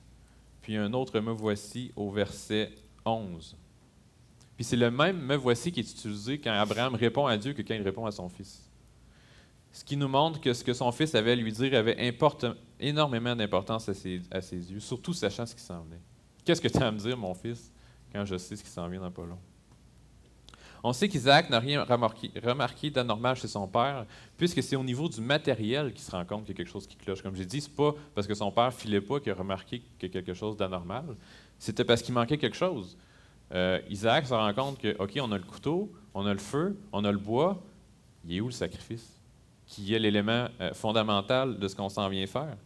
[0.63, 2.73] puis un autre me voici au verset
[3.05, 3.57] 11.
[4.57, 7.63] Puis c'est le même me voici qui est utilisé quand Abraham répond à Dieu que
[7.63, 8.69] quand il répond à son fils.
[9.73, 12.13] Ce qui nous montre que ce que son fils avait à lui dire avait
[12.81, 16.01] énormément d'importance à ses, à ses yeux, surtout sachant ce qui s'en venait.
[16.45, 17.73] Qu'est-ce que tu as à me dire, mon fils,
[18.13, 19.23] quand je sais ce qui s'en vient dans pas?
[20.83, 24.07] On sait qu'Isaac n'a rien remarqué, d'anormal chez son père,
[24.39, 26.87] puisque c'est au niveau du matériel qu'il se rend compte qu'il y a quelque chose
[26.87, 27.23] qui cloche.
[27.23, 29.83] Comme j'ai dit, ce n'est pas parce que son père filait pas qu'il a remarqué
[29.99, 31.05] qu'il y a quelque chose d'anormal.
[31.59, 32.97] C'était parce qu'il manquait quelque chose.
[33.53, 36.79] Euh, Isaac se rend compte que, OK, on a le couteau, on a le feu,
[36.93, 37.63] on a le bois.
[38.25, 39.21] Il est où le sacrifice?
[39.67, 42.57] Qui est l'élément euh, fondamental de ce qu'on s'en vient faire?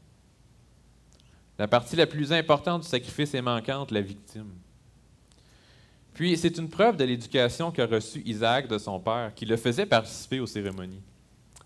[1.58, 4.52] La partie la plus importante du sacrifice est manquante, la victime.
[6.12, 9.86] Puis c'est une preuve de l'éducation qu'a reçue Isaac de son père, qui le faisait
[9.86, 11.02] participer aux cérémonies.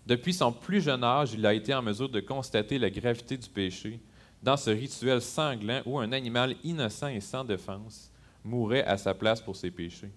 [0.05, 3.47] Depuis son plus jeune âge, il a été en mesure de constater la gravité du
[3.47, 3.99] péché
[4.41, 8.11] dans ce rituel sanglant où un animal innocent et sans défense
[8.43, 10.11] mourait à sa place pour ses péchés.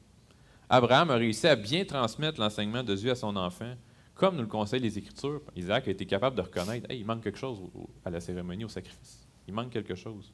[0.68, 3.74] Abraham a réussi à bien transmettre l'enseignement de Dieu à son enfant,
[4.14, 5.42] comme nous le conseillent les Écritures.
[5.56, 7.58] Isaac a été capable de reconnaître il manque quelque chose
[8.04, 9.21] à la cérémonie, au sacrifice.
[9.48, 10.33] Il manque quelque chose.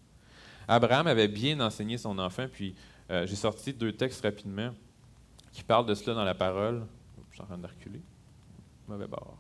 [0.66, 2.74] Abraham avait bien enseigné son enfant, puis
[3.10, 4.70] euh, j'ai sorti deux textes rapidement
[5.52, 6.86] qui parlent de cela dans la parole.
[7.30, 8.00] Je suis en train de reculer.
[8.86, 9.38] Mauvais bord.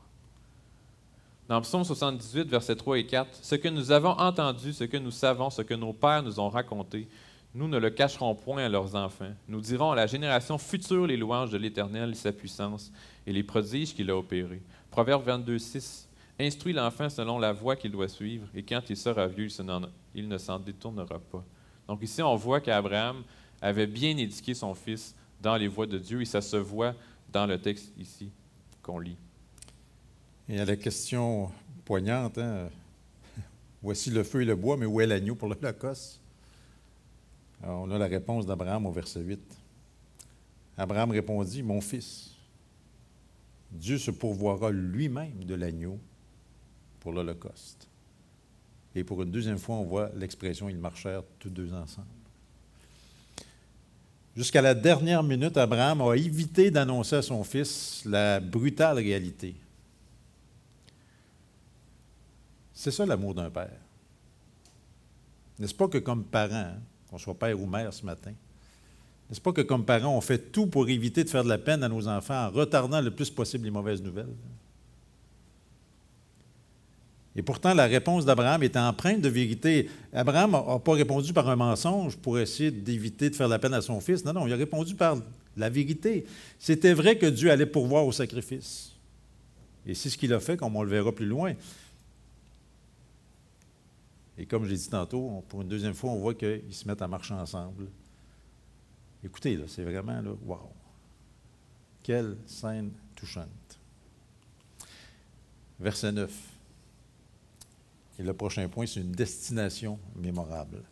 [1.48, 5.10] Dans Psaume 78, versets 3 et 4, Ce que nous avons entendu, ce que nous
[5.10, 7.08] savons, ce que nos pères nous ont raconté,
[7.54, 9.32] nous ne le cacherons point à leurs enfants.
[9.48, 12.92] Nous dirons à la génération future les louanges de l'Éternel sa puissance
[13.26, 14.62] et les prodiges qu'il a opérés.
[14.90, 16.07] Proverbe 22, 6.
[16.40, 19.48] Instruis l'enfant selon la voie qu'il doit suivre, et quand il sera vieux,
[20.14, 21.44] il ne s'en détournera pas.
[21.88, 23.24] Donc ici, on voit qu'Abraham
[23.60, 26.94] avait bien éduqué son fils dans les voies de Dieu, et ça se voit
[27.32, 28.30] dans le texte ici
[28.82, 29.16] qu'on lit.
[30.48, 31.50] Et à la question
[31.84, 32.68] poignante, hein,
[33.82, 36.20] voici le feu et le bois, mais où est l'agneau pour l'Holocauste?
[37.64, 39.40] on a la réponse d'Abraham au verset 8.
[40.76, 42.36] Abraham répondit, Mon fils,
[43.72, 45.98] Dieu se pourvoira lui-même de l'agneau
[47.08, 47.88] pour l'Holocauste.
[48.94, 52.06] Et pour une deuxième fois, on voit l'expression Ils marchèrent tous deux ensemble.
[54.36, 59.54] Jusqu'à la dernière minute, Abraham a évité d'annoncer à son fils la brutale réalité.
[62.74, 63.80] C'est ça l'amour d'un père.
[65.58, 66.74] N'est-ce pas que comme parent, hein,
[67.08, 68.34] qu'on soit père ou mère ce matin,
[69.30, 71.82] n'est-ce pas que comme parents, on fait tout pour éviter de faire de la peine
[71.82, 74.34] à nos enfants en retardant le plus possible les mauvaises nouvelles?
[77.38, 79.88] Et pourtant, la réponse d'Abraham est empreinte de vérité.
[80.12, 83.80] Abraham n'a pas répondu par un mensonge pour essayer d'éviter de faire la peine à
[83.80, 84.24] son fils.
[84.24, 85.18] Non, non, il a répondu par
[85.56, 86.26] la vérité.
[86.58, 88.92] C'était vrai que Dieu allait pourvoir au sacrifice.
[89.86, 91.54] Et c'est ce qu'il a fait, comme on le verra plus loin.
[94.36, 97.02] Et comme je l'ai dit tantôt, pour une deuxième fois, on voit qu'ils se mettent
[97.02, 97.86] à marcher ensemble.
[99.22, 100.72] Écoutez, là, c'est vraiment, là, wow!
[102.02, 103.78] Quelle scène touchante.
[105.78, 106.57] Verset 9.
[108.18, 110.82] Et le prochain point, c'est une destination mémorable.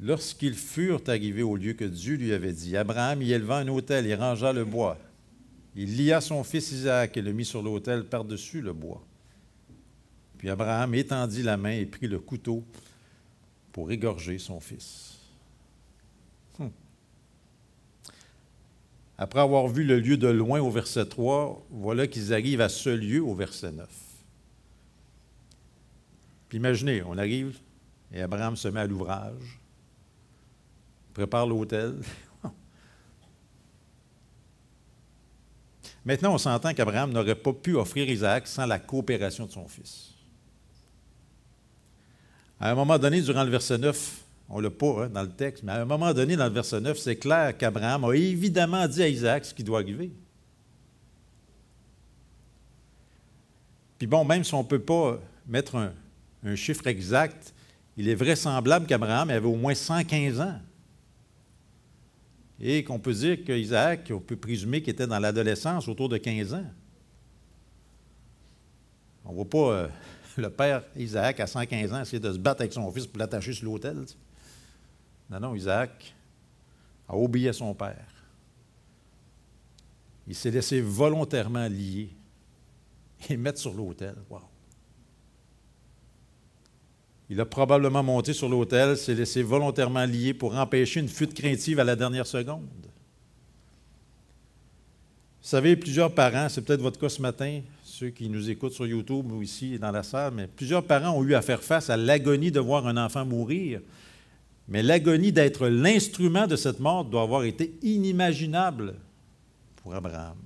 [0.00, 4.06] Lorsqu'ils furent arrivés au lieu que Dieu lui avait dit, Abraham y éleva un autel
[4.06, 4.98] et rangea le bois.
[5.76, 9.02] Il lia son fils Isaac et le mit sur l'autel par-dessus le bois.
[10.38, 12.64] Puis Abraham étendit la main et prit le couteau
[13.70, 15.18] pour égorger son fils.
[16.58, 16.68] Hmm.
[19.18, 22.90] Après avoir vu le lieu de loin au verset 3, voilà qu'ils arrivent à ce
[22.90, 24.11] lieu au verset 9.
[26.52, 27.58] Puis imaginez, on arrive
[28.12, 29.58] et Abraham se met à l'ouvrage,
[31.14, 31.94] prépare l'autel.
[36.04, 40.10] Maintenant, on s'entend qu'Abraham n'aurait pas pu offrir Isaac sans la coopération de son fils.
[42.60, 45.32] À un moment donné, durant le verset 9, on ne l'a pas hein, dans le
[45.32, 48.86] texte, mais à un moment donné, dans le verset 9, c'est clair qu'Abraham a évidemment
[48.86, 50.12] dit à Isaac ce qui doit arriver.
[53.96, 55.94] Puis bon, même si on ne peut pas mettre un,
[56.44, 57.54] un chiffre exact,
[57.96, 60.58] il est vraisemblable qu'Abraham avait au moins 115 ans.
[62.60, 66.54] Et qu'on peut dire qu'Isaac, on peut présumer qu'il était dans l'adolescence, autour de 15
[66.54, 66.66] ans.
[69.24, 69.88] On ne voit pas euh,
[70.36, 73.52] le père Isaac, à 115 ans, essayer de se battre avec son fils pour l'attacher
[73.52, 74.04] sur l'autel.
[75.28, 76.14] Non, non, Isaac
[77.08, 78.06] a obéi à son père.
[80.26, 82.10] Il s'est laissé volontairement lier
[83.28, 84.14] et mettre sur l'autel.
[84.30, 84.51] Wow.
[87.32, 91.80] Il a probablement monté sur l'autel, s'est laissé volontairement lier pour empêcher une fuite craintive
[91.80, 92.68] à la dernière seconde.
[95.40, 98.86] Vous savez, plusieurs parents, c'est peut-être votre cas ce matin, ceux qui nous écoutent sur
[98.86, 101.96] YouTube ou ici dans la salle, mais plusieurs parents ont eu à faire face à
[101.96, 103.80] l'agonie de voir un enfant mourir.
[104.68, 108.96] Mais l'agonie d'être l'instrument de cette mort doit avoir été inimaginable
[109.76, 110.36] pour Abraham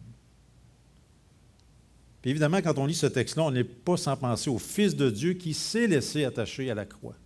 [2.31, 5.35] évidemment, quand on lit ce texte-là, on n'est pas sans penser au Fils de Dieu
[5.35, 7.17] qui s'est laissé attacher à la croix.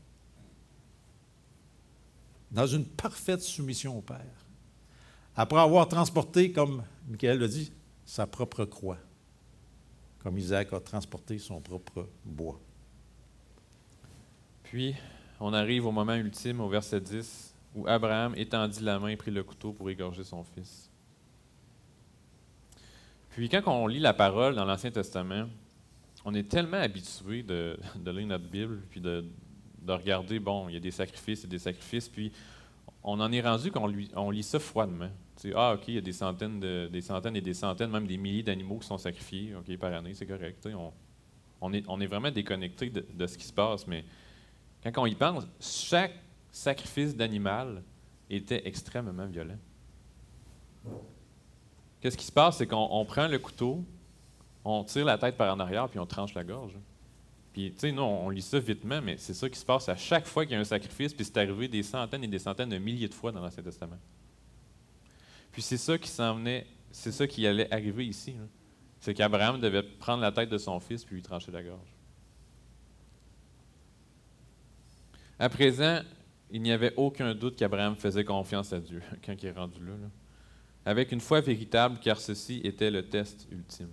[2.51, 4.47] Dans une parfaite soumission au Père.
[5.37, 7.73] Après avoir transporté, comme Michael le dit,
[8.05, 8.99] sa propre croix.
[10.23, 12.61] Comme Isaac a transporté son propre bois.
[14.65, 14.95] Puis,
[15.39, 19.31] on arrive au moment ultime, au verset 10, où Abraham étendit la main et prit
[19.31, 20.89] le couteau pour égorger son fils.
[23.40, 25.46] Puis quand on lit la parole dans l'Ancien Testament,
[26.26, 29.24] on est tellement habitué de, lire notre Bible, puis de,
[29.88, 32.33] regarder, bon, il y a des sacrifices et des sacrifices, puis
[33.03, 35.09] on en est rendu qu'on on lit ça froidement.
[35.55, 38.42] ah, OK, il y a des centaines, des centaines et des centaines, même des milliers
[38.42, 40.68] d'animaux qui sont sacrifiés OK, par année, c'est correct.
[41.62, 44.05] On, est, vraiment déconnecté de, ce qui se passe, mais
[44.85, 46.12] quand on y pense, chaque
[46.53, 47.83] sacrifice d'animal
[48.29, 49.57] était extrêmement violent.
[52.01, 52.59] Qu'est-ce qui se passe?
[52.59, 53.85] C'est qu'on prend le couteau,
[54.65, 56.77] on tire la tête par en arrière, puis on tranche la gorge.
[57.53, 59.97] Puis, tu sais, nous, on lit ça vitement, mais c'est ça qui se passe à
[59.97, 62.69] chaque fois qu'il y a un sacrifice, puis c'est arrivé des centaines et des centaines
[62.69, 63.99] de milliers de fois dans l'Ancien Testament.
[65.51, 68.37] Puis c'est ça qui s'en venait, c'est ça qui allait arriver ici.
[69.01, 71.97] C'est qu'Abraham devait prendre la tête de son fils puis lui trancher la gorge.
[75.39, 76.01] À présent,
[76.51, 79.93] il n'y avait aucun doute qu'Abraham faisait confiance à Dieu quand il est rendu là,
[79.93, 80.09] là.
[80.85, 83.90] Avec une foi véritable, car ceci était le test ultime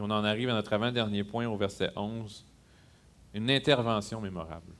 [0.00, 2.44] on en arrive à notre avant-dernier point au verset 11.
[3.34, 4.72] Une intervention mémorable.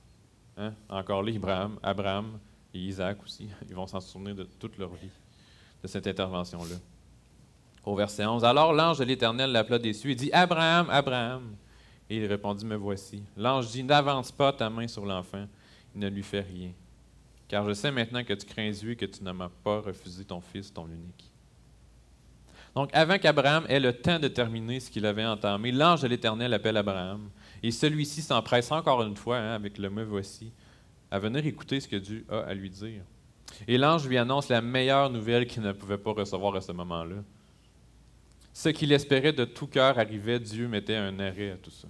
[0.56, 0.72] Hein?
[0.88, 2.38] Encore là, Abraham,
[2.74, 5.10] et Isaac aussi, ils vont s'en souvenir de toute leur vie,
[5.82, 6.76] de cette intervention-là.
[7.84, 11.56] Au verset 11, Alors l'ange de l'Éternel l'appela des et dit, Abraham, Abraham.
[12.08, 13.22] Et il répondit, Me voici.
[13.36, 15.46] L'ange dit, N'avance pas ta main sur l'enfant,
[15.94, 16.72] il ne lui fait rien.
[17.50, 20.24] Car je sais maintenant que tu crains Dieu et que tu ne m'as pas refusé
[20.24, 21.32] ton fils, ton unique.
[22.76, 26.54] Donc, avant qu'Abraham ait le temps de terminer ce qu'il avait entamé, l'ange de l'Éternel
[26.54, 27.28] appelle Abraham.
[27.60, 30.52] Et celui-ci s'empresse encore une fois, hein, avec le me voici,
[31.10, 33.02] à venir écouter ce que Dieu a à lui dire.
[33.66, 37.16] Et l'ange lui annonce la meilleure nouvelle qu'il ne pouvait pas recevoir à ce moment-là.
[38.52, 41.88] Ce qu'il espérait de tout cœur arrivait, Dieu mettait un arrêt à tout ça.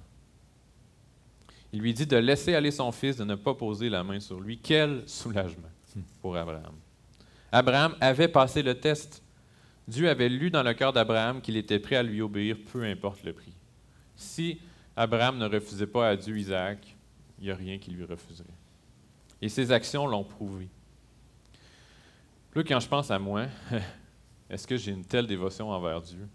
[1.73, 4.41] Il lui dit de laisser aller son fils, de ne pas poser la main sur
[4.41, 4.59] lui.
[4.59, 5.69] Quel soulagement
[6.21, 6.75] pour Abraham.
[7.53, 9.23] Abraham avait passé le test.
[9.89, 13.25] Dieu avait lu dans le cœur d'Abraham qu'il était prêt à lui obéir, peu importe
[13.25, 13.55] le prix.
[14.15, 14.61] Si
[14.97, 16.97] Abraham ne refusait pas à Dieu Isaac,
[17.39, 18.47] il n'y a rien qui lui refuserait.
[19.43, 20.69] Et ses actions l'ont prouvé.
[22.51, 23.47] Plus quand je pense à moi,
[24.51, 26.29] est-ce que j'ai une telle dévotion envers Dieu?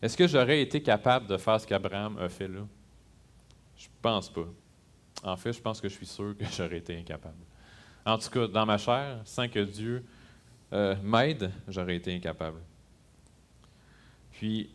[0.00, 2.66] Est-ce que j'aurais été capable de faire ce qu'Abraham a fait là?
[3.76, 4.46] Je pense pas.
[5.22, 7.44] En fait, je pense que je suis sûr que j'aurais été incapable.
[8.04, 10.04] En tout cas, dans ma chair, sans que Dieu
[10.72, 12.58] euh, m'aide, j'aurais été incapable.
[14.32, 14.70] Puis,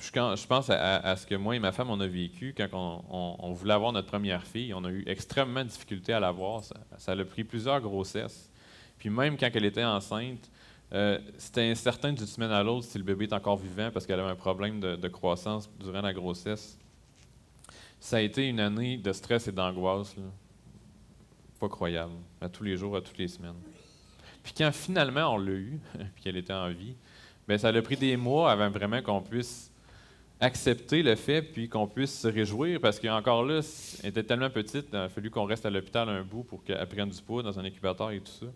[0.00, 3.74] je pense à, ce que moi et ma femme, on a vécu quand on, voulait
[3.74, 4.72] avoir notre première fille.
[4.72, 6.62] On a eu extrêmement de difficulté à l'avoir.
[6.98, 8.50] Ça, a pris plusieurs grossesses.
[8.98, 10.50] Puis même quand elle était enceinte,
[10.92, 14.20] euh, c'était incertain d'une semaine à l'autre si le bébé est encore vivant parce qu'elle
[14.20, 16.78] avait un problème de, croissance durant la grossesse.
[18.00, 20.16] Ça a été une année de stress et d'angoisse.
[21.60, 22.14] Pas croyable.
[22.40, 23.60] À tous les jours, à toutes les semaines.
[24.42, 25.78] Puis quand finalement on l'a eu,
[26.14, 26.96] puis qu'elle était en vie,
[27.50, 29.72] Bien, ça a pris des mois avant vraiment qu'on puisse
[30.38, 33.60] accepter le fait, puis qu'on puisse se réjouir, parce qu'encore là,
[34.04, 36.86] elle était tellement petite, il a fallu qu'on reste à l'hôpital un bout pour qu'elle
[36.86, 38.46] prenne du poids dans un incubateur et tout ça.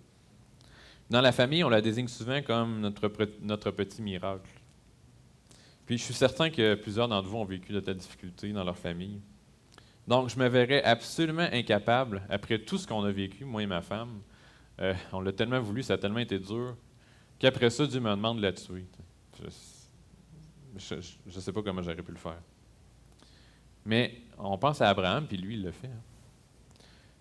[1.11, 3.11] Dans la famille, on la désigne souvent comme notre,
[3.43, 4.49] notre petit miracle.
[5.85, 8.79] Puis je suis certain que plusieurs d'entre vous ont vécu de telles difficultés dans leur
[8.79, 9.21] famille.
[10.07, 13.81] Donc, je me verrais absolument incapable, après tout ce qu'on a vécu, moi et ma
[13.81, 14.21] femme,
[14.81, 16.77] euh, on l'a tellement voulu, ça a tellement été dur,
[17.39, 18.85] qu'après ça, Dieu me demande de la tuer.
[20.77, 22.41] Je ne sais pas comment j'aurais pu le faire.
[23.87, 25.89] Mais on pense à Abraham, puis lui, il le fait.
[25.89, 26.03] Hein.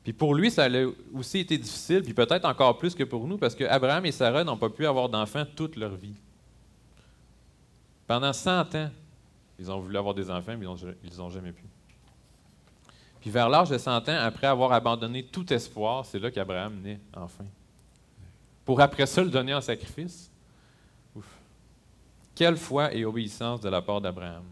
[0.04, 3.38] Puis pour lui, ça a aussi été difficile, puis peut-être encore plus que pour nous,
[3.38, 6.16] parce qu'Abraham et Sarah n'ont pas pu avoir d'enfants toute leur vie.
[8.06, 8.92] Pendant 100 ans,
[9.58, 10.66] ils ont voulu avoir des enfants, mais
[11.04, 11.64] ils n'ont jamais pu.
[13.24, 17.00] Puis vers l'âge de 100 ans, après avoir abandonné tout espoir, c'est là qu'Abraham naît
[17.16, 17.46] enfin
[18.66, 20.30] pour après ça le donner en sacrifice?
[22.36, 24.44] Quelle foi et obéissance de la part d'Abraham.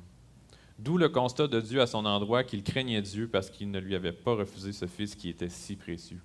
[0.80, 3.94] D'où le constat de Dieu à son endroit qu'il craignait Dieu parce qu'il ne lui
[3.94, 6.22] avait pas refusé ce fils qui était si précieux.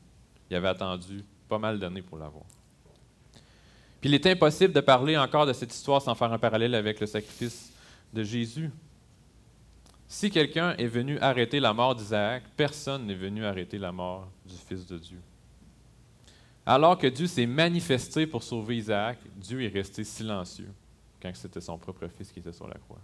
[0.49, 2.45] Il avait attendu pas mal d'années pour l'avoir.
[4.01, 7.01] Puis il est impossible de parler encore de cette histoire sans faire un parallèle avec
[7.01, 7.73] le sacrifice
[8.13, 8.71] de Jésus.
[10.09, 14.55] Si quelqu'un est venu arrêter la mort d'Isaac, personne n'est venu arrêter la mort du
[14.55, 15.21] Fils de Dieu.
[16.65, 20.73] Alors que Dieu s'est manifesté pour sauver Isaac, Dieu est resté silencieux
[21.21, 23.01] quand c'était son propre fils qui était sur la croix.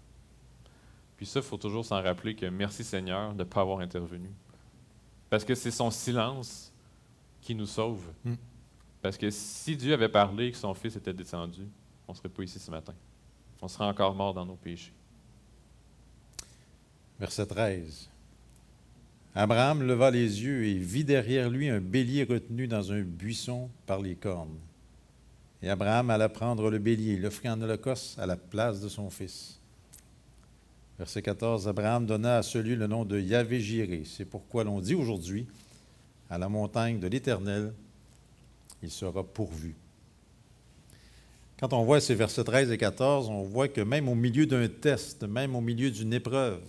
[1.16, 4.30] Puis ça, il faut toujours s'en rappeler que merci Seigneur de ne pas avoir intervenu.
[5.30, 6.72] Parce que c'est son silence
[7.40, 8.04] qui nous sauve.
[8.24, 8.34] Hmm.
[9.00, 11.66] Parce que si Dieu avait parlé et que son fils était descendu,
[12.06, 12.94] on ne serait pas ici ce matin.
[13.60, 14.92] On serait encore mort dans nos péchés.
[17.22, 18.08] Verset 13.
[19.36, 24.00] Abraham leva les yeux et vit derrière lui un bélier retenu dans un buisson par
[24.00, 24.58] les cornes.
[25.62, 29.60] Et Abraham alla prendre le bélier l'offrit en holocauste à la place de son fils.
[30.98, 34.02] Verset 14, Abraham donna à celui le nom de Yahvé Jiré.
[34.04, 35.46] C'est pourquoi l'on dit aujourd'hui,
[36.28, 37.72] à la montagne de l'Éternel,
[38.82, 39.76] il sera pourvu.
[41.60, 44.66] Quand on voit ces versets 13 et 14, on voit que même au milieu d'un
[44.66, 46.60] test, même au milieu d'une épreuve,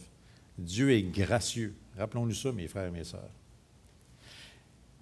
[0.58, 1.74] Dieu est gracieux.
[1.98, 3.30] Rappelons-nous ça, mes frères et mes sœurs.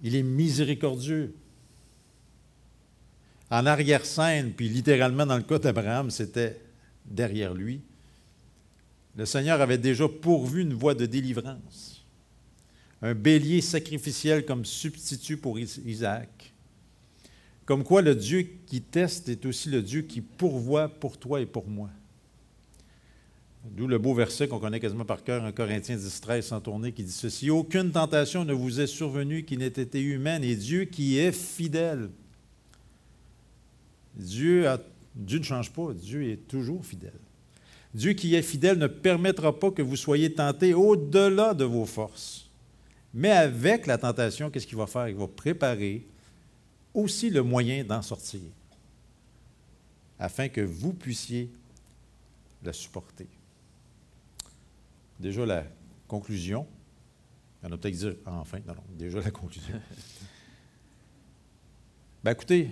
[0.03, 1.33] Il est miséricordieux.
[3.49, 6.59] En arrière-scène, puis littéralement dans le cas d'Abraham, c'était
[7.05, 7.81] derrière lui.
[9.17, 12.05] Le Seigneur avait déjà pourvu une voie de délivrance.
[13.01, 16.51] Un bélier sacrificiel comme substitut pour Isaac
[17.71, 21.45] comme quoi le Dieu qui teste est aussi le Dieu qui pourvoit pour toi et
[21.45, 21.89] pour moi.
[23.63, 26.91] D'où le beau verset qu'on connaît quasiment par cœur, en Corinthiens 10, 13, sans tourner,
[26.91, 30.85] qui dit ceci Aucune tentation ne vous est survenue qui n'ait été humaine, et Dieu
[30.85, 32.09] qui est fidèle.
[34.15, 34.67] Dieu,
[35.15, 37.19] Dieu ne change pas, Dieu est toujours fidèle.
[37.93, 42.49] Dieu qui est fidèle ne permettra pas que vous soyez tentés au-delà de vos forces.
[43.13, 45.07] Mais avec la tentation, qu'est-ce qu'il va faire?
[45.09, 46.07] Il va préparer
[46.93, 48.41] aussi le moyen d'en sortir,
[50.17, 51.49] afin que vous puissiez
[52.63, 53.27] la supporter.
[55.21, 55.63] Déjà la
[56.07, 56.67] conclusion,
[57.61, 59.79] on a peut-être dire enfin, non, non, déjà la conclusion.
[62.23, 62.71] ben écoutez,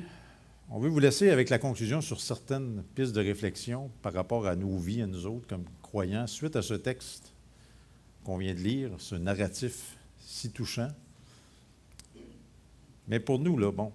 [0.72, 4.56] on veut vous laisser avec la conclusion sur certaines pistes de réflexion par rapport à
[4.56, 7.34] nos vies, à nous autres comme croyants, suite à ce texte
[8.24, 10.90] qu'on vient de lire, ce narratif si touchant.
[13.08, 13.94] Mais pour nous, là, bon,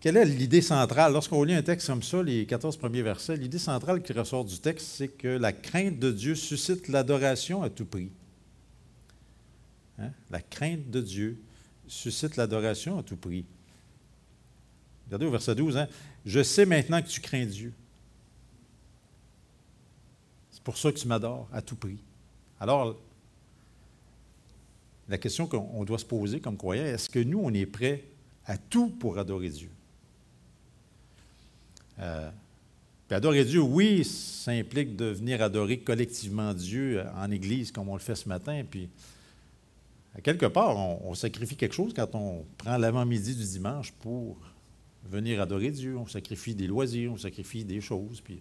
[0.00, 1.12] quelle est l'idée centrale?
[1.12, 4.58] Lorsqu'on lit un texte comme ça, les 14 premiers versets, l'idée centrale qui ressort du
[4.58, 8.10] texte, c'est que la crainte de Dieu suscite l'adoration à tout prix.
[9.98, 10.10] Hein?
[10.30, 11.38] La crainte de Dieu
[11.86, 13.44] suscite l'adoration à tout prix.
[15.06, 15.88] Regardez au verset 12, hein?
[16.24, 17.72] Je sais maintenant que tu crains Dieu.
[20.50, 21.98] C'est pour ça que tu m'adores à tout prix.
[22.58, 22.98] Alors,
[25.08, 28.04] la question qu'on doit se poser comme croyant, est-ce que nous, on est prêts
[28.46, 29.70] à tout pour adorer Dieu.
[32.00, 32.30] Euh,
[33.10, 38.00] adorer Dieu, oui, ça implique de venir adorer collectivement Dieu en Église comme on le
[38.00, 38.62] fait ce matin.
[38.68, 38.88] Puis,
[40.16, 44.36] à quelque part, on, sacrifie quelque chose quand on prend l'avant-midi du dimanche pour
[45.04, 45.96] venir adorer Dieu.
[45.96, 48.20] On sacrifie des loisirs, on sacrifie des choses.
[48.20, 48.40] Puis,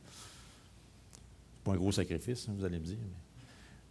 [1.55, 2.97] c'est pas un gros sacrifice, hein, vous allez me dire.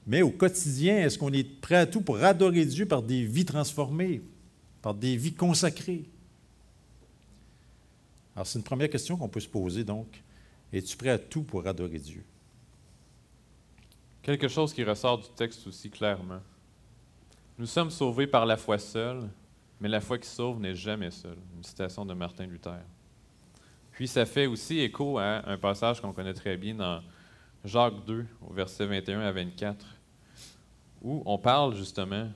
[0.07, 3.45] Mais au quotidien, est-ce qu'on est prêt à tout pour adorer Dieu par des vies
[3.45, 4.21] transformées,
[4.83, 6.05] par des vies consacrées.
[8.35, 10.23] Alors, c'est une première question qu'on peut se poser, donc.
[10.73, 12.25] Es-tu prêt à tout pour adorer Dieu?
[14.23, 16.41] Quelque chose qui ressort du texte aussi clairement.
[17.59, 19.29] Nous sommes sauvés par la foi seule,
[19.81, 21.37] mais la foi qui sauve n'est jamais seule.
[21.57, 22.81] Une citation de Martin Luther.
[23.93, 27.03] Puis ça fait aussi écho à un passage qu'on connaît très bien dans
[27.65, 29.85] Jacques 2, au verset 21 à 24,
[31.03, 32.31] où on parle justement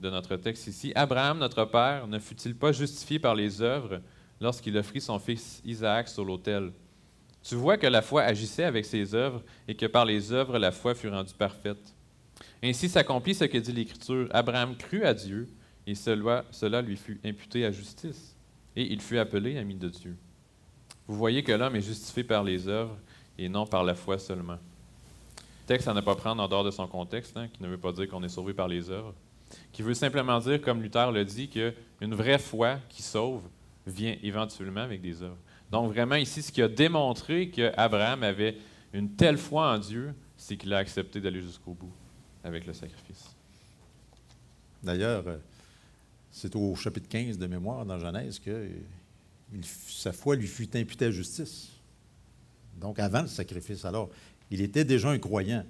[0.00, 4.00] de notre texte ici, Abraham, notre père, ne fut-il pas justifié par les œuvres
[4.40, 6.72] lorsqu'il offrit son fils Isaac sur l'autel?
[7.42, 10.70] Tu vois que la foi agissait avec ses œuvres et que par les œuvres la
[10.70, 11.94] foi fut rendue parfaite.
[12.62, 14.28] Ainsi s'accomplit ce que dit l'Écriture.
[14.30, 15.48] Abraham crut à Dieu
[15.86, 16.44] et cela,
[16.82, 18.36] lui fut imputé à justice.
[18.76, 20.16] Et il fut appelé ami de Dieu.
[21.06, 22.96] Vous voyez que l'homme est justifié par les œuvres
[23.38, 24.58] et non par la foi seulement.
[25.36, 27.78] Le texte à ne pas prendre en dehors de son contexte, hein, qui ne veut
[27.78, 29.14] pas dire qu'on est sauvé par les œuvres
[29.72, 33.42] qui veut simplement dire, comme Luther le dit, qu'une vraie foi qui sauve
[33.86, 35.38] vient éventuellement avec des œuvres.
[35.70, 38.56] Donc vraiment ici, ce qui a démontré qu'Abraham avait
[38.92, 41.92] une telle foi en Dieu, c'est qu'il a accepté d'aller jusqu'au bout
[42.44, 43.34] avec le sacrifice.
[44.82, 45.36] D'ailleurs, euh,
[46.30, 48.68] c'est au chapitre 15 de mémoire dans Genèse que
[49.62, 51.70] sa foi lui fut imputée à justice.
[52.76, 53.84] Donc avant le sacrifice.
[53.84, 54.10] Alors,
[54.50, 55.64] il était déjà un croyant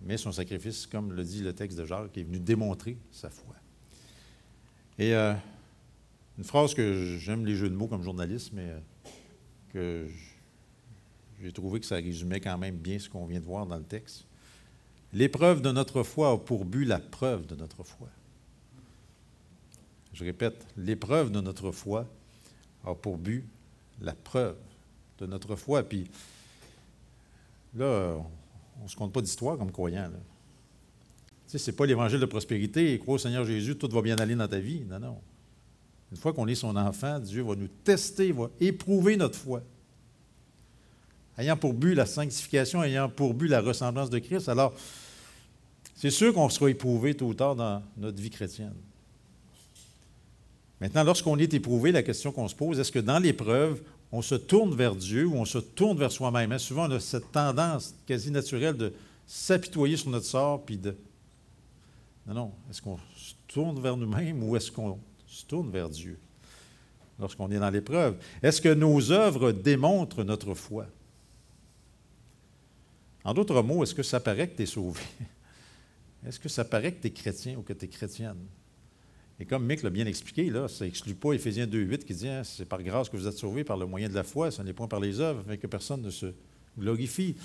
[0.00, 3.54] mais son sacrifice, comme le dit le texte de Jacques, est venu démontrer sa foi.
[4.98, 5.34] Et euh,
[6.38, 8.78] une phrase que j'aime les jeux de mots comme journaliste, mais euh,
[9.72, 10.08] que
[11.40, 13.84] j'ai trouvé que ça résumait quand même bien ce qu'on vient de voir dans le
[13.84, 14.26] texte.
[15.12, 18.08] L'épreuve de notre foi a pour but la preuve de notre foi.
[20.12, 22.06] Je répète, l'épreuve de notre foi
[22.84, 23.44] a pour but
[24.00, 24.56] la preuve
[25.18, 25.82] de notre foi.
[25.82, 26.06] Puis
[27.74, 28.16] là,
[28.80, 30.10] on ne se compte pas d'histoire comme croyant.
[30.10, 34.16] Tu sais, ce n'est pas l'évangile de prospérité, crois au Seigneur Jésus, tout va bien
[34.16, 34.82] aller dans ta vie.
[34.88, 35.18] Non, non.
[36.10, 39.62] Une fois qu'on est son enfant, Dieu va nous tester, va éprouver notre foi.
[41.38, 44.74] Ayant pour but la sanctification, ayant pour but la ressemblance de Christ, alors
[45.94, 48.74] c'est sûr qu'on sera éprouvé tôt ou tard dans notre vie chrétienne.
[50.80, 53.80] Maintenant, lorsqu'on est éprouvé, la question qu'on se pose, est-ce que dans l'épreuve,
[54.16, 56.50] on se tourne vers Dieu ou on se tourne vers soi-même.
[56.50, 58.94] Hein, souvent, on a cette tendance quasi naturelle de
[59.26, 60.96] s'apitoyer sur notre sort, puis de...
[62.26, 62.52] Non, non.
[62.70, 66.18] Est-ce qu'on se tourne vers nous-mêmes ou est-ce qu'on se tourne vers Dieu
[67.18, 68.16] lorsqu'on est dans l'épreuve?
[68.42, 70.86] Est-ce que nos œuvres démontrent notre foi?
[73.22, 75.02] En d'autres mots, est-ce que ça paraît que tu es sauvé?
[76.26, 78.38] Est-ce que ça paraît que tu es chrétien ou que tu es chrétienne?
[79.38, 82.42] Et comme Mick l'a bien expliqué, là, ça n'exclut pas Éphésiens 2.8 qui dit hein,
[82.42, 84.72] c'est par grâce que vous êtes sauvés par le moyen de la foi, ce n'est
[84.72, 86.32] point par les œuvres, mais que personne ne se
[86.78, 87.36] glorifie.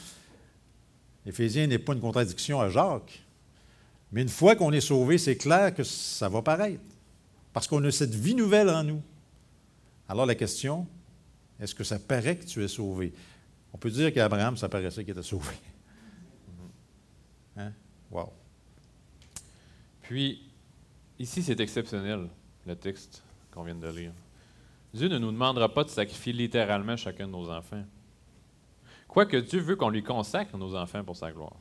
[1.25, 3.23] Éphésiens n'est pas une contradiction à Jacques.
[4.11, 6.81] Mais une fois qu'on est sauvé, c'est clair que ça va paraître.
[7.53, 9.01] Parce qu'on a cette vie nouvelle en nous.
[10.07, 10.87] Alors la question,
[11.59, 13.13] est-ce que ça paraît que tu es sauvé?
[13.73, 15.53] On peut dire qu'Abraham, ça paraissait qu'il était sauvé.
[17.57, 17.73] Hein?
[18.09, 18.31] Wow.
[20.03, 20.50] Puis,
[21.21, 22.27] ici, c'est exceptionnel,
[22.65, 24.11] le texte qu'on vient de lire.
[24.93, 27.83] Dieu ne nous demandera pas de sacrifier littéralement chacun de nos enfants.
[29.07, 31.55] Quoique Dieu veut qu'on lui consacre nos enfants pour sa gloire.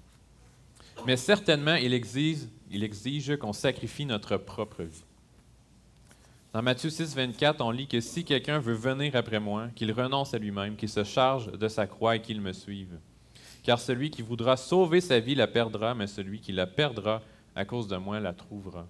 [1.06, 5.04] Mais certainement, il exige, il exige qu'on sacrifie notre propre vie.
[6.52, 10.34] Dans Matthieu 6, 24, on lit que si quelqu'un veut venir après moi, qu'il renonce
[10.34, 12.98] à lui-même, qu'il se charge de sa croix et qu'il me suive.
[13.62, 17.22] Car celui qui voudra sauver sa vie la perdra, mais celui qui la perdra
[17.54, 18.86] à cause de moi la trouvera.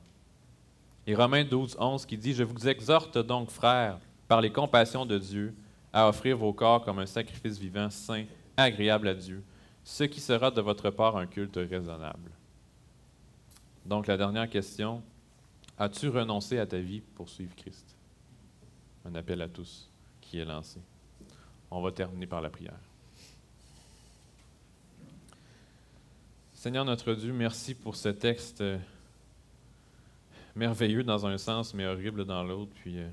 [1.06, 3.98] Et Romains 12, 11 qui dit, Je vous exhorte donc, frères,
[4.28, 5.54] par les compassions de Dieu,
[5.92, 8.24] à offrir vos corps comme un sacrifice vivant, saint,
[8.56, 9.42] agréable à Dieu,
[9.82, 12.30] ce qui sera de votre part un culte raisonnable.
[13.84, 15.02] Donc la dernière question,
[15.78, 17.96] as-tu renoncé à ta vie pour suivre Christ?
[19.04, 19.90] Un appel à tous
[20.20, 20.80] qui est lancé.
[21.70, 22.78] On va terminer par la prière.
[26.52, 28.78] Seigneur notre Dieu, merci pour ce texte euh,
[30.60, 33.08] merveilleux dans un sens, mais horrible dans l'autre, puis euh,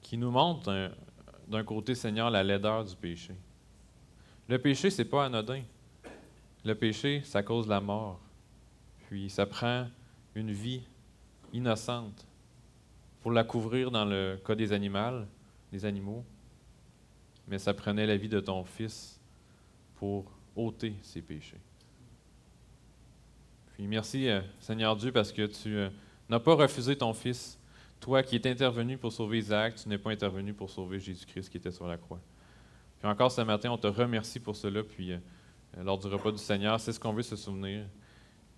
[0.00, 0.92] qui nous montre
[1.48, 3.34] d'un côté, Seigneur, la laideur du péché.
[4.48, 5.62] Le péché, c'est pas anodin.
[6.64, 8.20] Le péché, ça cause la mort.
[9.08, 9.88] Puis ça prend
[10.36, 10.82] une vie
[11.52, 12.24] innocente
[13.20, 15.24] pour la couvrir dans le cas des animaux,
[15.72, 16.24] des animaux.
[17.48, 19.20] Mais ça prenait la vie de ton fils
[19.96, 21.58] pour ôter ses péchés.
[23.88, 25.88] Merci, euh, Seigneur Dieu, parce que tu euh,
[26.28, 27.58] n'as pas refusé ton Fils.
[28.00, 31.56] Toi qui es intervenu pour sauver Isaac, tu n'es pas intervenu pour sauver Jésus-Christ qui
[31.56, 32.20] était sur la croix.
[32.98, 34.82] Puis encore ce matin, on te remercie pour cela.
[34.82, 35.18] Puis euh,
[35.82, 37.84] lors du repas du Seigneur, c'est ce qu'on veut se souvenir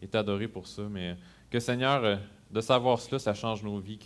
[0.00, 0.82] et t'adorer pour ça.
[0.90, 1.16] Mais
[1.50, 2.18] que Seigneur,
[2.50, 3.98] de savoir cela, ça change nos vies.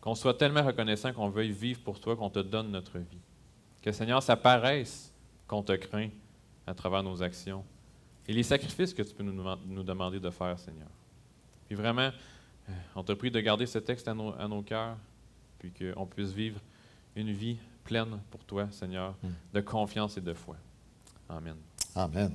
[0.00, 3.20] Qu'on soit tellement reconnaissant qu'on veuille vivre pour toi, qu'on te donne notre vie.
[3.80, 5.12] Que Seigneur, ça paraisse
[5.46, 6.08] qu'on te craint
[6.66, 7.64] à travers nos actions
[8.26, 10.88] et les sacrifices que tu peux nous, nous demander de faire, Seigneur.
[11.66, 12.10] Puis vraiment,
[12.68, 14.96] euh, on te prie de garder ce texte à nos, à nos cœurs,
[15.58, 16.60] puis qu'on puisse vivre
[17.16, 19.14] une vie pleine pour toi, Seigneur,
[19.52, 20.56] de confiance et de foi.
[21.28, 21.56] Amen.
[21.94, 22.32] Amen.